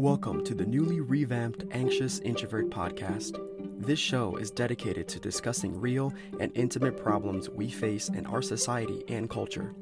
Welcome 0.00 0.44
to 0.44 0.54
the 0.54 0.64
newly 0.64 1.00
revamped 1.00 1.66
Anxious 1.72 2.20
Introvert 2.20 2.70
podcast. 2.70 3.38
This 3.84 3.98
show 3.98 4.36
is 4.36 4.50
dedicated 4.50 5.06
to 5.08 5.20
discussing 5.20 5.78
real 5.78 6.14
and 6.40 6.50
intimate 6.54 6.96
problems 6.96 7.50
we 7.50 7.68
face 7.68 8.08
in 8.08 8.24
our 8.24 8.40
society 8.40 9.04
and 9.08 9.28
culture. 9.28 9.74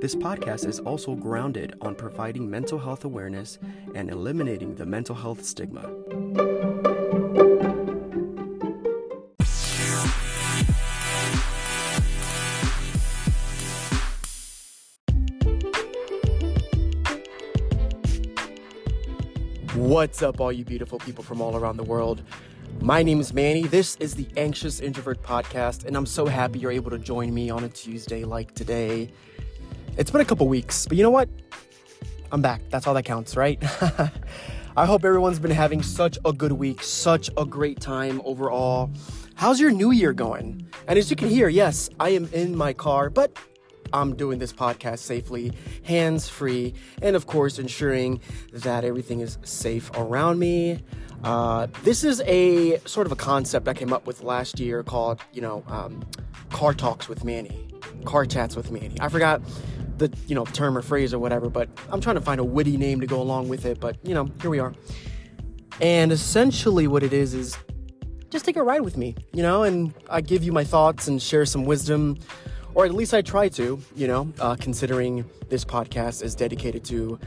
This 0.00 0.16
podcast 0.16 0.66
is 0.66 0.80
also 0.80 1.14
grounded 1.14 1.76
on 1.82 1.94
providing 1.94 2.50
mental 2.50 2.80
health 2.80 3.04
awareness 3.04 3.60
and 3.94 4.10
eliminating 4.10 4.74
the 4.74 4.86
mental 4.86 5.14
health 5.14 5.44
stigma. 5.44 5.88
What's 20.04 20.20
up, 20.20 20.38
all 20.38 20.52
you 20.52 20.66
beautiful 20.66 20.98
people 20.98 21.24
from 21.24 21.40
all 21.40 21.56
around 21.56 21.78
the 21.78 21.82
world? 21.82 22.22
My 22.82 23.02
name 23.02 23.20
is 23.20 23.32
Manny. 23.32 23.62
This 23.62 23.96
is 23.96 24.14
the 24.14 24.28
Anxious 24.36 24.80
Introvert 24.80 25.22
Podcast, 25.22 25.86
and 25.86 25.96
I'm 25.96 26.04
so 26.04 26.26
happy 26.26 26.58
you're 26.58 26.70
able 26.70 26.90
to 26.90 26.98
join 26.98 27.32
me 27.32 27.48
on 27.48 27.64
a 27.64 27.70
Tuesday 27.70 28.22
like 28.22 28.54
today. 28.54 29.10
It's 29.96 30.10
been 30.10 30.20
a 30.20 30.24
couple 30.26 30.46
weeks, 30.46 30.84
but 30.84 30.98
you 30.98 31.02
know 31.02 31.10
what? 31.10 31.30
I'm 32.30 32.42
back. 32.42 32.60
That's 32.68 32.86
all 32.86 32.92
that 32.92 33.06
counts, 33.06 33.34
right? 33.34 33.58
I 34.76 34.84
hope 34.84 35.06
everyone's 35.06 35.38
been 35.38 35.50
having 35.50 35.82
such 35.82 36.18
a 36.26 36.34
good 36.34 36.52
week, 36.52 36.82
such 36.82 37.30
a 37.38 37.46
great 37.46 37.80
time 37.80 38.20
overall. 38.26 38.90
How's 39.36 39.58
your 39.58 39.70
new 39.70 39.90
year 39.90 40.12
going? 40.12 40.68
And 40.86 40.98
as 40.98 41.08
you 41.08 41.16
can 41.16 41.30
hear, 41.30 41.48
yes, 41.48 41.88
I 41.98 42.10
am 42.10 42.28
in 42.34 42.54
my 42.54 42.74
car, 42.74 43.08
but 43.08 43.38
I'm 43.94 44.16
doing 44.16 44.40
this 44.40 44.52
podcast 44.52 44.98
safely, 44.98 45.52
hands 45.84 46.28
free, 46.28 46.74
and 47.00 47.14
of 47.14 47.26
course, 47.26 47.58
ensuring 47.58 48.20
that 48.52 48.84
everything 48.84 49.20
is 49.20 49.38
safe 49.44 49.90
around 49.94 50.40
me. 50.40 50.80
Uh, 51.22 51.68
this 51.84 52.02
is 52.04 52.20
a 52.26 52.78
sort 52.80 53.06
of 53.06 53.12
a 53.12 53.16
concept 53.16 53.68
I 53.68 53.72
came 53.72 53.92
up 53.92 54.06
with 54.06 54.22
last 54.22 54.58
year 54.58 54.82
called, 54.82 55.20
you 55.32 55.40
know, 55.40 55.64
um, 55.68 56.04
car 56.50 56.74
talks 56.74 57.08
with 57.08 57.24
Manny, 57.24 57.68
car 58.04 58.26
chats 58.26 58.56
with 58.56 58.70
Manny. 58.72 58.96
I 59.00 59.08
forgot 59.08 59.40
the 59.96 60.12
you 60.26 60.34
know 60.34 60.44
term 60.44 60.76
or 60.76 60.82
phrase 60.82 61.14
or 61.14 61.20
whatever, 61.20 61.48
but 61.48 61.68
I'm 61.90 62.00
trying 62.00 62.16
to 62.16 62.20
find 62.20 62.40
a 62.40 62.44
witty 62.44 62.76
name 62.76 63.00
to 63.00 63.06
go 63.06 63.22
along 63.22 63.48
with 63.48 63.64
it. 63.64 63.78
But 63.80 63.96
you 64.02 64.12
know, 64.12 64.28
here 64.42 64.50
we 64.50 64.58
are. 64.58 64.74
And 65.80 66.10
essentially, 66.10 66.88
what 66.88 67.04
it 67.04 67.12
is 67.12 67.32
is 67.32 67.56
just 68.30 68.44
take 68.44 68.56
a 68.56 68.62
ride 68.64 68.80
with 68.80 68.96
me, 68.96 69.14
you 69.32 69.42
know, 69.42 69.62
and 69.62 69.94
I 70.10 70.20
give 70.20 70.42
you 70.42 70.50
my 70.50 70.64
thoughts 70.64 71.06
and 71.06 71.22
share 71.22 71.46
some 71.46 71.64
wisdom 71.64 72.18
or 72.74 72.84
at 72.84 72.94
least 72.94 73.14
I 73.14 73.22
try 73.22 73.48
to, 73.50 73.80
you 73.94 74.06
know, 74.06 74.32
uh, 74.40 74.56
considering 74.56 75.24
this 75.48 75.64
podcast 75.64 76.22
is 76.22 76.34
dedicated 76.34 76.84
to 76.86 77.18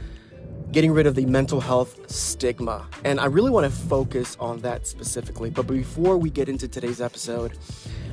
getting 0.72 0.92
rid 0.92 1.06
of 1.06 1.14
the 1.14 1.24
mental 1.24 1.60
health 1.60 2.10
stigma. 2.10 2.86
And 3.04 3.18
I 3.18 3.26
really 3.26 3.50
want 3.50 3.64
to 3.64 3.72
focus 3.72 4.36
on 4.38 4.60
that 4.60 4.86
specifically. 4.86 5.50
But 5.50 5.66
before 5.66 6.18
we 6.18 6.28
get 6.28 6.48
into 6.48 6.68
today's 6.68 7.00
episode, 7.00 7.58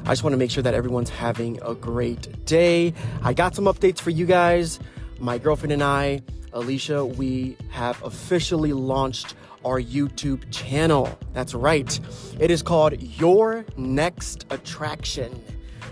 I 0.05 0.09
just 0.09 0.23
want 0.23 0.33
to 0.33 0.37
make 0.37 0.51
sure 0.51 0.63
that 0.63 0.73
everyone's 0.73 1.09
having 1.09 1.59
a 1.63 1.75
great 1.75 2.45
day. 2.45 2.93
I 3.21 3.33
got 3.33 3.55
some 3.55 3.65
updates 3.65 3.99
for 3.99 4.11
you 4.11 4.25
guys. 4.25 4.79
My 5.19 5.37
girlfriend 5.37 5.73
and 5.73 5.83
I, 5.83 6.21
Alicia, 6.53 7.05
we 7.05 7.57
have 7.71 8.01
officially 8.03 8.71
launched 8.71 9.35
our 9.65 9.81
YouTube 9.81 10.49
channel. 10.51 11.17
That's 11.33 11.53
right. 11.53 11.99
It 12.39 12.51
is 12.51 12.61
called 12.61 13.01
Your 13.01 13.65
Next 13.75 14.45
Attraction. 14.49 15.43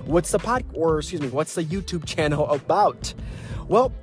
What's 0.05 0.31
the 0.31 0.39
pod 0.39 0.65
or 0.73 0.99
excuse 0.99 1.21
me, 1.21 1.29
what's 1.29 1.55
the 1.55 1.63
YouTube 1.63 2.05
channel 2.05 2.49
about? 2.49 3.13
Well, 3.67 3.93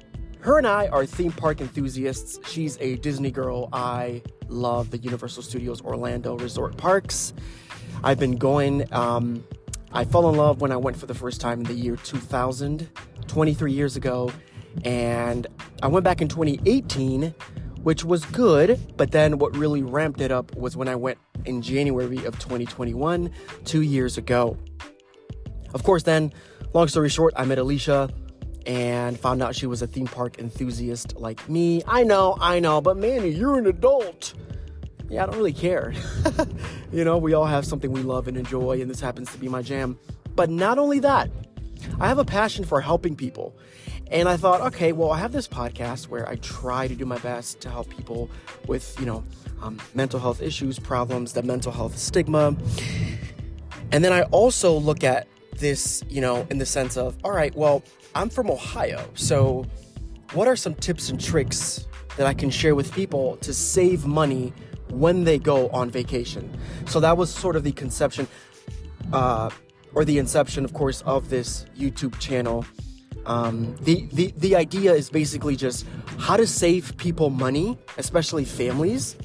her 0.41 0.57
and 0.57 0.67
I 0.67 0.89
are 0.89 1.05
theme 1.05 1.33
park 1.33 1.61
enthusiasts. 1.61 2.39
She's 2.49 2.79
a 2.81 2.97
Disney 2.97 3.31
girl. 3.31 3.69
I 3.73 4.23
love 4.49 4.91
the 4.91 4.99
Universal 4.99 5.43
Studios 5.43 5.83
Orlando 5.83 6.37
Resort 6.39 6.77
Parks. 6.79 7.35
I've 8.03 8.19
been 8.19 8.37
going. 8.37 8.91
Um, 8.93 9.45
I 9.93 10.05
fell 10.05 10.29
in 10.31 10.37
love 10.37 10.61
when 10.63 10.73
I 10.73 10.77
went 10.77 10.97
for 10.97 11.07
the 11.07 11.15
first 11.15 11.41
time 11.41 11.61
in 11.61 11.65
the 11.65 11.75
year 11.75 11.97
2000, 11.97 12.89
23 13.27 13.73
years 13.73 13.97
ago, 13.97 14.33
and 14.85 15.47
I 15.83 15.89
went 15.89 16.05
back 16.05 16.23
in 16.23 16.29
2018, 16.29 17.35
which 17.83 18.05
was 18.05 18.25
good. 18.27 18.81
But 18.97 19.11
then 19.11 19.39
what 19.39 19.55
really 19.57 19.83
ramped 19.83 20.23
it 20.23 20.31
up 20.31 20.55
was 20.57 20.77
when 20.77 20.89
I 20.89 20.95
went 20.95 21.19
in 21.45 21.61
January 21.61 22.25
of 22.25 22.39
2021, 22.39 23.31
two 23.65 23.83
years 23.83 24.17
ago. 24.17 24.57
Of 25.75 25.83
course, 25.83 26.03
then, 26.03 26.33
long 26.73 26.89
story 26.89 27.09
short, 27.09 27.35
I 27.37 27.45
met 27.45 27.59
Alicia 27.59 28.11
and 28.67 29.19
found 29.19 29.43
out 29.43 29.55
she 29.55 29.67
was 29.67 29.83
a 29.83 29.87
theme 29.87 30.07
park 30.07 30.39
enthusiast 30.39 31.17
like 31.17 31.49
me. 31.49 31.83
I 31.87 32.05
know, 32.05 32.37
I 32.41 32.61
know, 32.61 32.81
but 32.81 32.97
Manny, 32.97 33.31
you're 33.31 33.59
an 33.59 33.67
adult. 33.67 34.35
Yeah, 35.09 35.25
I 35.25 35.27
don't 35.27 35.37
really 35.37 35.53
care. 35.53 35.93
you 36.93 37.05
know, 37.05 37.19
we 37.19 37.35
all 37.35 37.47
have 37.47 37.65
something 37.65 37.91
we 37.91 38.03
love 38.03 38.29
and 38.29 38.37
enjoy, 38.37 38.81
and 38.81 38.89
this 38.89 39.01
happens 39.01 39.33
to 39.33 39.39
be 39.39 39.49
my 39.49 39.63
jam. 39.63 39.99
But 40.37 40.51
not 40.51 40.79
only 40.79 41.01
that, 41.01 41.31
I 41.99 42.09
have 42.09 42.19
a 42.19 42.25
passion 42.25 42.65
for 42.65 42.81
helping 42.81 43.17
people. 43.17 43.57
And 44.11 44.29
I 44.29 44.37
thought, 44.37 44.61
okay, 44.61 44.93
well, 44.93 45.11
I 45.13 45.19
have 45.19 45.33
this 45.33 45.47
podcast 45.47 46.09
where 46.09 46.29
I 46.29 46.37
try 46.37 46.89
to 46.89 46.95
do 46.95 47.07
my 47.07 47.19
best 47.19 47.61
to 47.61 47.71
help 47.71 47.89
people 47.89 48.29
with, 48.67 48.99
you 48.99 49.07
know, 49.07 49.25
um, 49.63 49.79
mental 49.95 50.19
health 50.19 50.43
issues, 50.43 50.79
problems, 50.79 51.33
the 51.33 51.43
mental 51.43 51.71
health 51.71 51.97
stigma. 51.97 52.57
And 53.93 54.05
then 54.05 54.13
I 54.13 54.23
also 54.25 54.73
look 54.73 55.05
at 55.05 55.29
this, 55.61 56.03
you 56.09 56.21
know, 56.21 56.47
in 56.51 56.59
the 56.59 56.67
sense 56.67 56.97
of, 56.97 57.17
all 57.23 57.31
right, 57.31 57.55
well, 57.55 57.83
I'm 58.15 58.29
from 58.29 58.51
Ohio. 58.51 59.09
So, 59.15 59.65
what 60.33 60.49
are 60.49 60.57
some 60.57 60.75
tips 60.75 61.09
and 61.11 61.21
tricks 61.21 61.87
that 62.17 62.27
I 62.27 62.35
can 62.35 62.51
share 62.51 62.75
with 62.75 62.93
people 62.93 63.37
to 63.39 63.55
save 63.55 64.07
money 64.07 64.53
when 64.89 65.25
they 65.25 65.39
go 65.39 65.69
on 65.69 65.91
vacation? 65.91 66.59
So, 66.87 66.99
that 67.01 67.17
was 67.17 67.33
sort 67.33 67.57
of 67.57 67.63
the 67.63 67.73
conception, 67.73 68.27
uh, 69.13 69.51
or 69.95 70.05
the 70.05 70.19
inception, 70.19 70.65
of 70.65 70.73
course, 70.73 71.03
of 71.03 71.31
this 71.31 71.67
YouTube 71.77 72.19
channel. 72.19 72.65
Um, 73.27 73.77
the, 73.83 74.09
the, 74.13 74.33
the 74.39 74.57
idea 74.57 74.93
is 74.95 75.11
basically 75.11 75.55
just 75.55 75.87
how 76.19 76.37
to 76.37 76.47
save 76.47 76.97
people 76.97 77.31
money, 77.31 77.79
especially 77.99 78.45
families, 78.45 79.17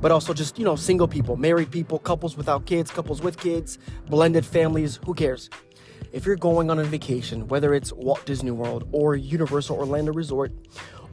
but 0.00 0.12
also 0.12 0.34
just, 0.34 0.58
you 0.58 0.64
know, 0.64 0.76
single 0.76 1.08
people, 1.08 1.36
married 1.36 1.70
people, 1.70 1.98
couples 1.98 2.36
without 2.36 2.66
kids, 2.66 2.90
couples 2.90 3.22
with 3.22 3.38
kids, 3.38 3.78
blended 4.08 4.44
families, 4.44 4.98
who 5.06 5.14
cares? 5.14 5.48
If 6.14 6.24
you're 6.24 6.36
going 6.36 6.70
on 6.70 6.78
a 6.78 6.84
vacation, 6.84 7.48
whether 7.48 7.74
it's 7.74 7.92
Walt 7.92 8.24
Disney 8.24 8.52
World 8.52 8.88
or 8.92 9.16
Universal 9.16 9.76
Orlando 9.76 10.12
Resort, 10.12 10.52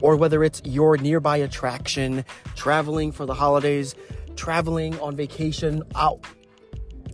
or 0.00 0.14
whether 0.14 0.44
it's 0.44 0.62
your 0.64 0.96
nearby 0.96 1.38
attraction, 1.38 2.24
traveling 2.54 3.10
for 3.10 3.26
the 3.26 3.34
holidays, 3.34 3.96
traveling 4.36 4.98
on 5.00 5.16
vacation 5.16 5.82
out 5.96 6.24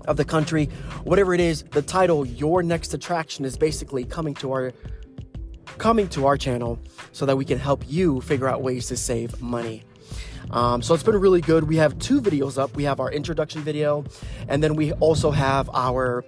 of 0.06 0.18
the 0.18 0.24
country, 0.24 0.66
whatever 1.04 1.32
it 1.32 1.40
is, 1.40 1.62
the 1.70 1.80
title 1.80 2.26
Your 2.26 2.62
Next 2.62 2.92
Attraction 2.92 3.46
is 3.46 3.56
basically 3.56 4.04
coming 4.04 4.34
to 4.34 4.52
our 4.52 4.72
coming 5.78 6.08
to 6.08 6.26
our 6.26 6.36
channel 6.36 6.78
so 7.12 7.24
that 7.24 7.36
we 7.36 7.44
can 7.44 7.58
help 7.58 7.84
you 7.88 8.20
figure 8.20 8.48
out 8.48 8.60
ways 8.60 8.86
to 8.88 8.98
save 8.98 9.40
money. 9.40 9.82
Um, 10.50 10.82
so 10.82 10.92
it's 10.92 11.02
been 11.02 11.16
really 11.16 11.40
good. 11.40 11.64
We 11.64 11.76
have 11.76 11.98
two 11.98 12.20
videos 12.20 12.58
up. 12.58 12.74
We 12.76 12.84
have 12.84 13.00
our 13.00 13.10
introduction 13.10 13.62
video, 13.62 14.04
and 14.46 14.62
then 14.62 14.74
we 14.74 14.92
also 14.92 15.30
have 15.30 15.70
our 15.72 16.24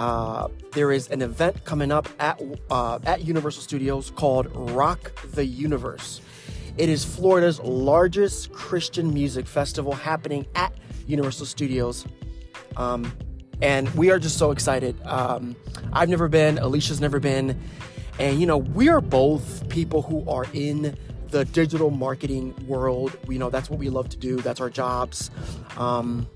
uh, 0.00 0.48
there 0.72 0.90
is 0.90 1.08
an 1.08 1.20
event 1.20 1.64
coming 1.64 1.92
up 1.92 2.08
at 2.18 2.40
uh, 2.70 2.98
at 3.04 3.22
Universal 3.22 3.62
Studios 3.62 4.10
called 4.16 4.48
Rock 4.72 5.12
the 5.32 5.44
Universe. 5.44 6.22
It 6.78 6.88
is 6.88 7.04
Florida's 7.04 7.60
largest 7.60 8.50
Christian 8.52 9.12
music 9.12 9.46
festival 9.46 9.92
happening 9.92 10.46
at 10.54 10.72
Universal 11.06 11.46
Studios. 11.46 12.06
Um, 12.78 13.12
and 13.60 13.90
we 13.94 14.10
are 14.10 14.18
just 14.18 14.38
so 14.38 14.52
excited. 14.52 14.96
Um, 15.04 15.54
I've 15.92 16.08
never 16.08 16.28
been, 16.28 16.56
Alicia's 16.56 17.00
never 17.00 17.20
been. 17.20 17.60
And, 18.18 18.40
you 18.40 18.46
know, 18.46 18.56
we 18.56 18.88
are 18.88 19.02
both 19.02 19.68
people 19.68 20.00
who 20.00 20.26
are 20.30 20.46
in 20.54 20.96
the 21.28 21.44
digital 21.44 21.90
marketing 21.90 22.54
world. 22.66 23.18
We 23.26 23.36
know 23.36 23.50
that's 23.50 23.68
what 23.68 23.78
we 23.78 23.90
love 23.90 24.08
to 24.10 24.16
do, 24.16 24.40
that's 24.40 24.60
our 24.60 24.70
jobs. 24.70 25.30
Um, 25.76 26.26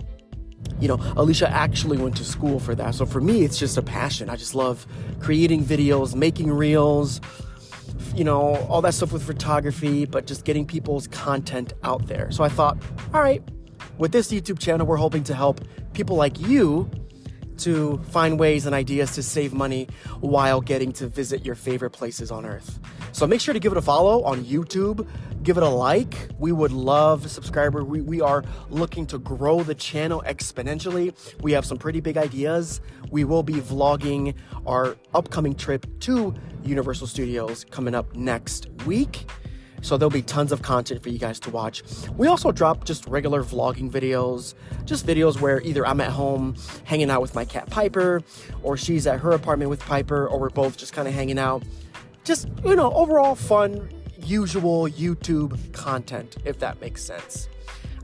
you 0.80 0.88
know, 0.88 0.98
Alicia 1.16 1.48
actually 1.50 1.98
went 1.98 2.16
to 2.16 2.24
school 2.24 2.58
for 2.58 2.74
that. 2.74 2.94
So 2.94 3.06
for 3.06 3.20
me, 3.20 3.42
it's 3.42 3.58
just 3.58 3.76
a 3.76 3.82
passion. 3.82 4.28
I 4.28 4.36
just 4.36 4.54
love 4.54 4.86
creating 5.20 5.64
videos, 5.64 6.14
making 6.14 6.50
reels, 6.52 7.20
you 8.14 8.24
know, 8.24 8.56
all 8.68 8.82
that 8.82 8.94
stuff 8.94 9.12
with 9.12 9.22
photography, 9.22 10.04
but 10.04 10.26
just 10.26 10.44
getting 10.44 10.66
people's 10.66 11.06
content 11.08 11.72
out 11.82 12.06
there. 12.06 12.30
So 12.30 12.44
I 12.44 12.48
thought, 12.48 12.78
all 13.12 13.20
right, 13.20 13.42
with 13.98 14.12
this 14.12 14.30
YouTube 14.32 14.58
channel, 14.58 14.86
we're 14.86 14.96
hoping 14.96 15.24
to 15.24 15.34
help 15.34 15.60
people 15.92 16.16
like 16.16 16.38
you 16.40 16.90
to 17.58 17.98
find 18.10 18.38
ways 18.38 18.66
and 18.66 18.74
ideas 18.74 19.12
to 19.12 19.22
save 19.22 19.52
money 19.52 19.88
while 20.20 20.60
getting 20.60 20.92
to 20.92 21.06
visit 21.06 21.44
your 21.44 21.54
favorite 21.54 21.90
places 21.90 22.30
on 22.30 22.44
earth. 22.44 22.78
So 23.12 23.26
make 23.26 23.40
sure 23.40 23.54
to 23.54 23.60
give 23.60 23.72
it 23.72 23.78
a 23.78 23.82
follow 23.82 24.22
on 24.24 24.44
YouTube. 24.44 25.06
Give 25.42 25.56
it 25.56 25.62
a 25.62 25.68
like. 25.68 26.30
We 26.38 26.52
would 26.52 26.72
love 26.72 27.30
subscriber. 27.30 27.84
We, 27.84 28.00
we 28.00 28.20
are 28.20 28.42
looking 28.70 29.06
to 29.08 29.18
grow 29.18 29.62
the 29.62 29.74
channel 29.74 30.22
exponentially. 30.26 31.14
We 31.42 31.52
have 31.52 31.66
some 31.66 31.76
pretty 31.76 32.00
big 32.00 32.16
ideas. 32.16 32.80
We 33.10 33.24
will 33.24 33.42
be 33.42 33.54
vlogging 33.54 34.34
our 34.66 34.96
upcoming 35.14 35.54
trip 35.54 35.86
to 36.00 36.34
Universal 36.64 37.08
Studios 37.08 37.64
coming 37.70 37.94
up 37.94 38.14
next 38.14 38.68
week. 38.86 39.26
So 39.84 39.98
there'll 39.98 40.10
be 40.10 40.22
tons 40.22 40.50
of 40.50 40.62
content 40.62 41.02
for 41.02 41.10
you 41.10 41.18
guys 41.18 41.38
to 41.40 41.50
watch. 41.50 41.82
We 42.16 42.26
also 42.26 42.50
drop 42.50 42.84
just 42.84 43.06
regular 43.06 43.44
vlogging 43.44 43.90
videos, 43.90 44.54
just 44.86 45.06
videos 45.06 45.38
where 45.38 45.60
either 45.60 45.86
I'm 45.86 46.00
at 46.00 46.10
home 46.10 46.56
hanging 46.84 47.10
out 47.10 47.20
with 47.20 47.34
my 47.34 47.44
cat 47.44 47.68
Piper, 47.68 48.22
or 48.62 48.78
she's 48.78 49.06
at 49.06 49.20
her 49.20 49.32
apartment 49.32 49.68
with 49.68 49.80
Piper, 49.80 50.26
or 50.26 50.40
we're 50.40 50.48
both 50.48 50.78
just 50.78 50.94
kind 50.94 51.06
of 51.06 51.12
hanging 51.12 51.38
out. 51.38 51.64
Just, 52.24 52.48
you 52.64 52.76
know, 52.76 52.92
overall 52.94 53.34
fun, 53.34 53.90
usual 54.22 54.88
YouTube 54.88 55.74
content, 55.74 56.38
if 56.46 56.58
that 56.60 56.80
makes 56.80 57.04
sense. 57.04 57.50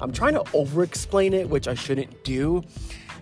I'm 0.02 0.12
trying 0.12 0.34
to 0.34 0.44
over 0.52 0.82
explain 0.82 1.32
it, 1.32 1.48
which 1.48 1.66
I 1.66 1.72
shouldn't 1.72 2.24
do, 2.24 2.62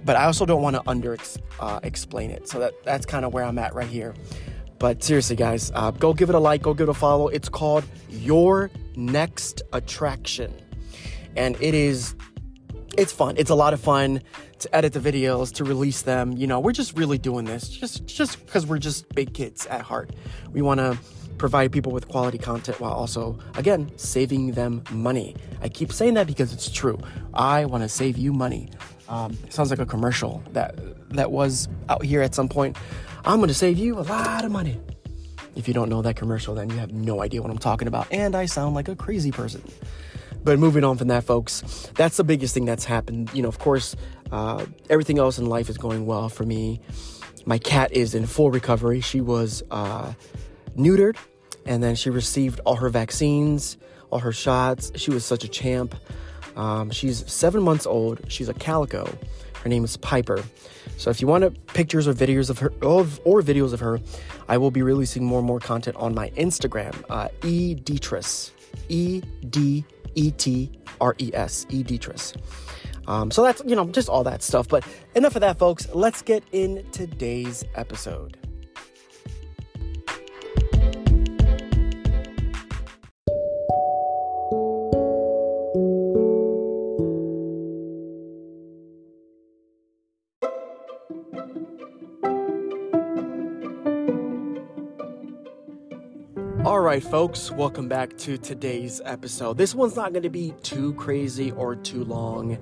but 0.05 0.17
I 0.17 0.25
also 0.25 0.45
don't 0.45 0.63
want 0.63 0.75
to 0.75 0.83
under 0.85 1.17
uh, 1.61 1.79
explain 1.85 2.33
it. 2.33 2.49
So 2.49 2.59
that, 2.59 2.73
that's 2.85 3.07
kind 3.07 3.25
of 3.25 3.33
where 3.33 3.45
I'm 3.45 3.59
at 3.59 3.73
right 3.77 3.87
here. 3.87 4.15
But 4.79 5.03
seriously, 5.03 5.37
guys, 5.37 5.73
uh, 5.75 5.91
go 5.91 6.15
give 6.15 6.29
it 6.29 6.35
a 6.35 6.39
like, 6.39 6.63
go 6.63 6.73
give 6.73 6.89
it 6.89 6.91
a 6.91 6.95
follow. 6.95 7.29
It's 7.29 7.49
called 7.49 7.85
Your 8.09 8.71
Next 8.97 9.63
Attraction. 9.73 10.55
And 11.37 11.57
it 11.61 11.75
is, 11.75 12.15
it's 12.97 13.13
fun. 13.13 13.35
It's 13.39 13.51
a 13.51 13.55
lot 13.55 13.75
of 13.75 13.81
fun 13.81 14.21
to 14.61 14.75
edit 14.75 14.93
the 14.93 15.01
videos, 15.01 15.53
to 15.55 15.65
release 15.65 16.03
them. 16.03 16.33
You 16.33 16.47
know, 16.47 16.61
we're 16.61 16.73
just 16.73 16.97
really 16.97 17.19
doing 17.19 17.45
this 17.45 17.69
just 17.69 18.07
just 18.07 18.45
because 18.45 18.67
we're 18.67 18.79
just 18.79 19.09
big 19.15 19.35
kids 19.35 19.67
at 19.67 19.83
heart. 19.83 20.11
We 20.53 20.63
want 20.63 20.79
to 20.79 20.99
provide 21.39 21.71
people 21.71 21.93
with 21.93 22.09
quality 22.09 22.39
content 22.39 22.81
while 22.81 22.93
also, 22.93 23.39
again, 23.57 23.91
saving 23.97 24.53
them 24.53 24.83
money. 24.91 25.37
I 25.63 25.69
keep 25.69 25.93
saying 25.93 26.15
that 26.15 26.27
because 26.27 26.53
it's 26.53 26.71
true. 26.71 26.99
I 27.35 27.65
want 27.65 27.85
to 27.85 27.89
save 27.89 28.19
you 28.19 28.33
money. 28.33 28.71
Um, 29.09 29.39
sounds 29.49 29.71
like 29.71 29.79
a 29.79 29.87
commercial 29.87 30.43
that 30.53 30.77
that 31.11 31.31
was 31.31 31.69
out 31.89 32.05
here 32.05 32.21
at 32.21 32.35
some 32.35 32.49
point. 32.49 32.77
I'm 33.29 33.37
going 33.41 33.49
to 33.49 33.55
save 33.55 33.77
you 33.77 33.99
a 33.99 34.01
lot 34.01 34.47
of 34.47 34.51
money. 34.51 34.81
If 35.55 35.69
you 35.69 35.75
don't 35.75 35.91
know 35.91 36.01
that 36.01 36.17
commercial, 36.17 36.55
then 36.55 36.71
you 36.71 36.77
have 36.77 36.93
no 36.93 37.21
idea 37.21 37.43
what 37.43 37.51
I'm 37.51 37.59
talking 37.59 37.87
about, 37.87 38.11
and 38.11 38.35
I 38.35 38.47
sound 38.47 38.75
like 38.75 38.89
a 38.89 38.97
crazy 38.97 39.31
person. 39.31 39.63
But 40.45 40.59
moving 40.59 40.83
on 40.83 40.97
from 40.97 41.09
that, 41.09 41.25
folks, 41.25 41.91
that's 41.95 42.17
the 42.17 42.25
biggest 42.25 42.55
thing 42.55 42.65
that's 42.65 42.87
happened. 42.87 43.29
You 43.35 43.43
know, 43.43 43.49
of 43.49 43.59
course, 43.59 43.95
uh, 44.33 44.65
everything 44.89 45.19
else 45.19 45.39
in 45.39 45.45
life 45.45 45.69
is 45.69 45.77
going 45.77 46.07
well 46.07 46.31
for 46.31 46.45
me. 46.45 46.81
My 47.45 47.59
cat 47.59 47.93
is 47.93 48.15
in 48.15 48.25
full 48.25 48.51
recovery. 48.51 49.03
She 49.03 49.21
was 49.21 49.63
uh, 49.71 50.15
neutered, 50.75 51.19
and 51.67 51.83
then 51.83 51.97
she 51.97 52.09
received 52.09 52.61
all 52.65 52.77
her 52.77 52.89
vaccines, 52.89 53.77
all 54.09 54.21
her 54.21 54.33
shots. 54.33 54.91
She 54.95 55.11
was 55.11 55.27
such 55.27 55.45
a 55.45 55.49
champ. 55.49 55.95
Um, 56.57 56.91
she's 56.91 57.31
seven 57.31 57.63
months 57.63 57.85
old. 57.85 58.23
She's 58.33 58.49
a 58.49 58.55
calico. 58.55 59.05
Her 59.63 59.69
name 59.69 59.85
is 59.85 59.99
Piper. 59.99 60.43
So 60.99 61.11
if 61.11 61.21
you 61.21 61.29
want 61.29 61.67
pictures 61.69 62.09
or 62.09 62.13
videos 62.13 62.51
of 62.51 62.59
her 62.59 62.73
of, 62.83 63.21
or 63.25 63.41
videos 63.41 63.73
of 63.73 63.81
her, 63.81 64.01
I 64.49 64.59
will 64.59 64.73
be 64.73 64.83
releasing 64.83 65.25
more 65.25 65.39
and 65.39 65.47
more 65.47 65.61
content 65.61 65.97
on 65.97 66.13
my 66.13 66.31
Instagram, 66.31 66.93
uh, 67.09 67.29
E 67.45 67.77
Detres, 67.77 68.51
E 68.89 69.23
D 69.49 69.85
E 70.17 70.31
T 70.33 70.71
R 71.01 71.15
E 71.19 71.31
S, 71.33 71.67
E 71.71 71.85
Detres. 71.85 72.37
Um, 73.07 73.31
so 73.31 73.45
that's 73.45 73.63
you 73.65 73.77
know 73.77 73.87
just 73.87 74.09
all 74.09 74.25
that 74.25 74.43
stuff. 74.43 74.67
But 74.67 74.85
enough 75.15 75.37
of 75.37 75.41
that, 75.41 75.59
folks. 75.59 75.89
Let's 75.95 76.21
get 76.21 76.43
in 76.51 76.85
today's 76.91 77.65
episode. 77.77 78.48
Right, 96.89 97.03
folks, 97.03 97.51
welcome 97.51 97.87
back 97.87 98.17
to 98.17 98.39
today's 98.39 99.03
episode. 99.05 99.59
This 99.59 99.75
one's 99.75 99.95
not 99.95 100.15
going 100.15 100.23
to 100.23 100.31
be 100.31 100.55
too 100.63 100.95
crazy 100.95 101.51
or 101.53 101.77
too 101.77 102.03
long. 102.03 102.57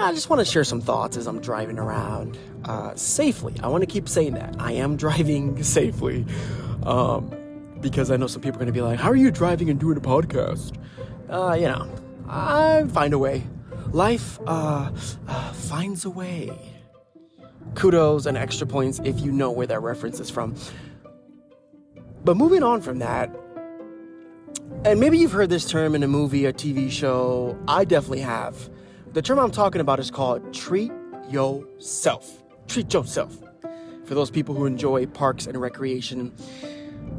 I 0.00 0.12
just 0.12 0.28
want 0.28 0.40
to 0.40 0.44
share 0.44 0.64
some 0.64 0.80
thoughts 0.80 1.16
as 1.16 1.28
I'm 1.28 1.40
driving 1.40 1.78
around 1.78 2.36
uh, 2.64 2.92
safely. 2.96 3.54
I 3.62 3.68
want 3.68 3.82
to 3.82 3.86
keep 3.86 4.08
saying 4.08 4.34
that. 4.34 4.56
I 4.58 4.72
am 4.72 4.96
driving 5.06 5.62
safely 5.62 6.26
um, 6.82 7.32
because 7.80 8.10
I 8.10 8.16
know 8.16 8.26
some 8.26 8.42
people 8.42 8.56
are 8.56 8.64
going 8.64 8.66
to 8.66 8.72
be 8.72 8.80
like, 8.80 8.98
How 8.98 9.10
are 9.10 9.16
you 9.16 9.30
driving 9.30 9.70
and 9.70 9.78
doing 9.78 9.96
a 9.96 10.00
podcast? 10.00 10.76
Uh, 11.30 11.54
you 11.54 11.68
know, 11.68 11.88
I 12.28 12.82
find 12.88 13.14
a 13.14 13.18
way. 13.18 13.44
Life 13.92 14.40
uh, 14.44 14.90
uh, 15.28 15.52
finds 15.52 16.04
a 16.04 16.10
way. 16.10 16.50
Kudos 17.76 18.26
and 18.26 18.36
extra 18.36 18.66
points 18.66 19.00
if 19.04 19.20
you 19.20 19.30
know 19.30 19.52
where 19.52 19.68
that 19.68 19.82
reference 19.82 20.18
is 20.18 20.30
from. 20.30 20.56
But 22.24 22.36
moving 22.36 22.64
on 22.64 22.82
from 22.82 22.98
that, 22.98 23.30
and 24.84 24.98
maybe 24.98 25.16
you've 25.16 25.32
heard 25.32 25.48
this 25.48 25.68
term 25.68 25.94
in 25.94 26.02
a 26.02 26.08
movie, 26.08 26.44
a 26.44 26.52
TV 26.52 26.90
show. 26.90 27.56
I 27.68 27.84
definitely 27.84 28.20
have. 28.20 28.68
The 29.12 29.22
term 29.22 29.38
I'm 29.38 29.52
talking 29.52 29.80
about 29.80 30.00
is 30.00 30.10
called 30.10 30.52
treat 30.52 30.90
yourself. 31.30 32.42
Treat 32.66 32.92
yourself. 32.92 33.36
For 34.04 34.14
those 34.14 34.30
people 34.30 34.56
who 34.56 34.66
enjoy 34.66 35.06
parks 35.06 35.46
and 35.46 35.60
recreation, 35.60 36.32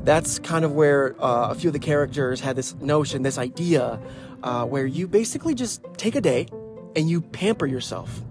that's 0.04 0.40
kind 0.40 0.66
of 0.66 0.74
where 0.74 1.16
uh, 1.24 1.52
a 1.52 1.56
few 1.56 1.70
of 1.70 1.74
the 1.74 1.80
characters 1.80 2.42
had 2.42 2.58
this 2.58 2.76
notion, 2.76 3.22
this 3.22 3.38
idea, 3.38 3.98
uh, 4.44 4.66
where 4.66 4.86
you 4.86 5.08
basically 5.08 5.56
just 5.56 5.82
take 5.96 6.16
a 6.16 6.22
day 6.22 6.48
and 6.98 7.10
you 7.10 7.22
pamper 7.22 7.66
yourself. 7.66 8.22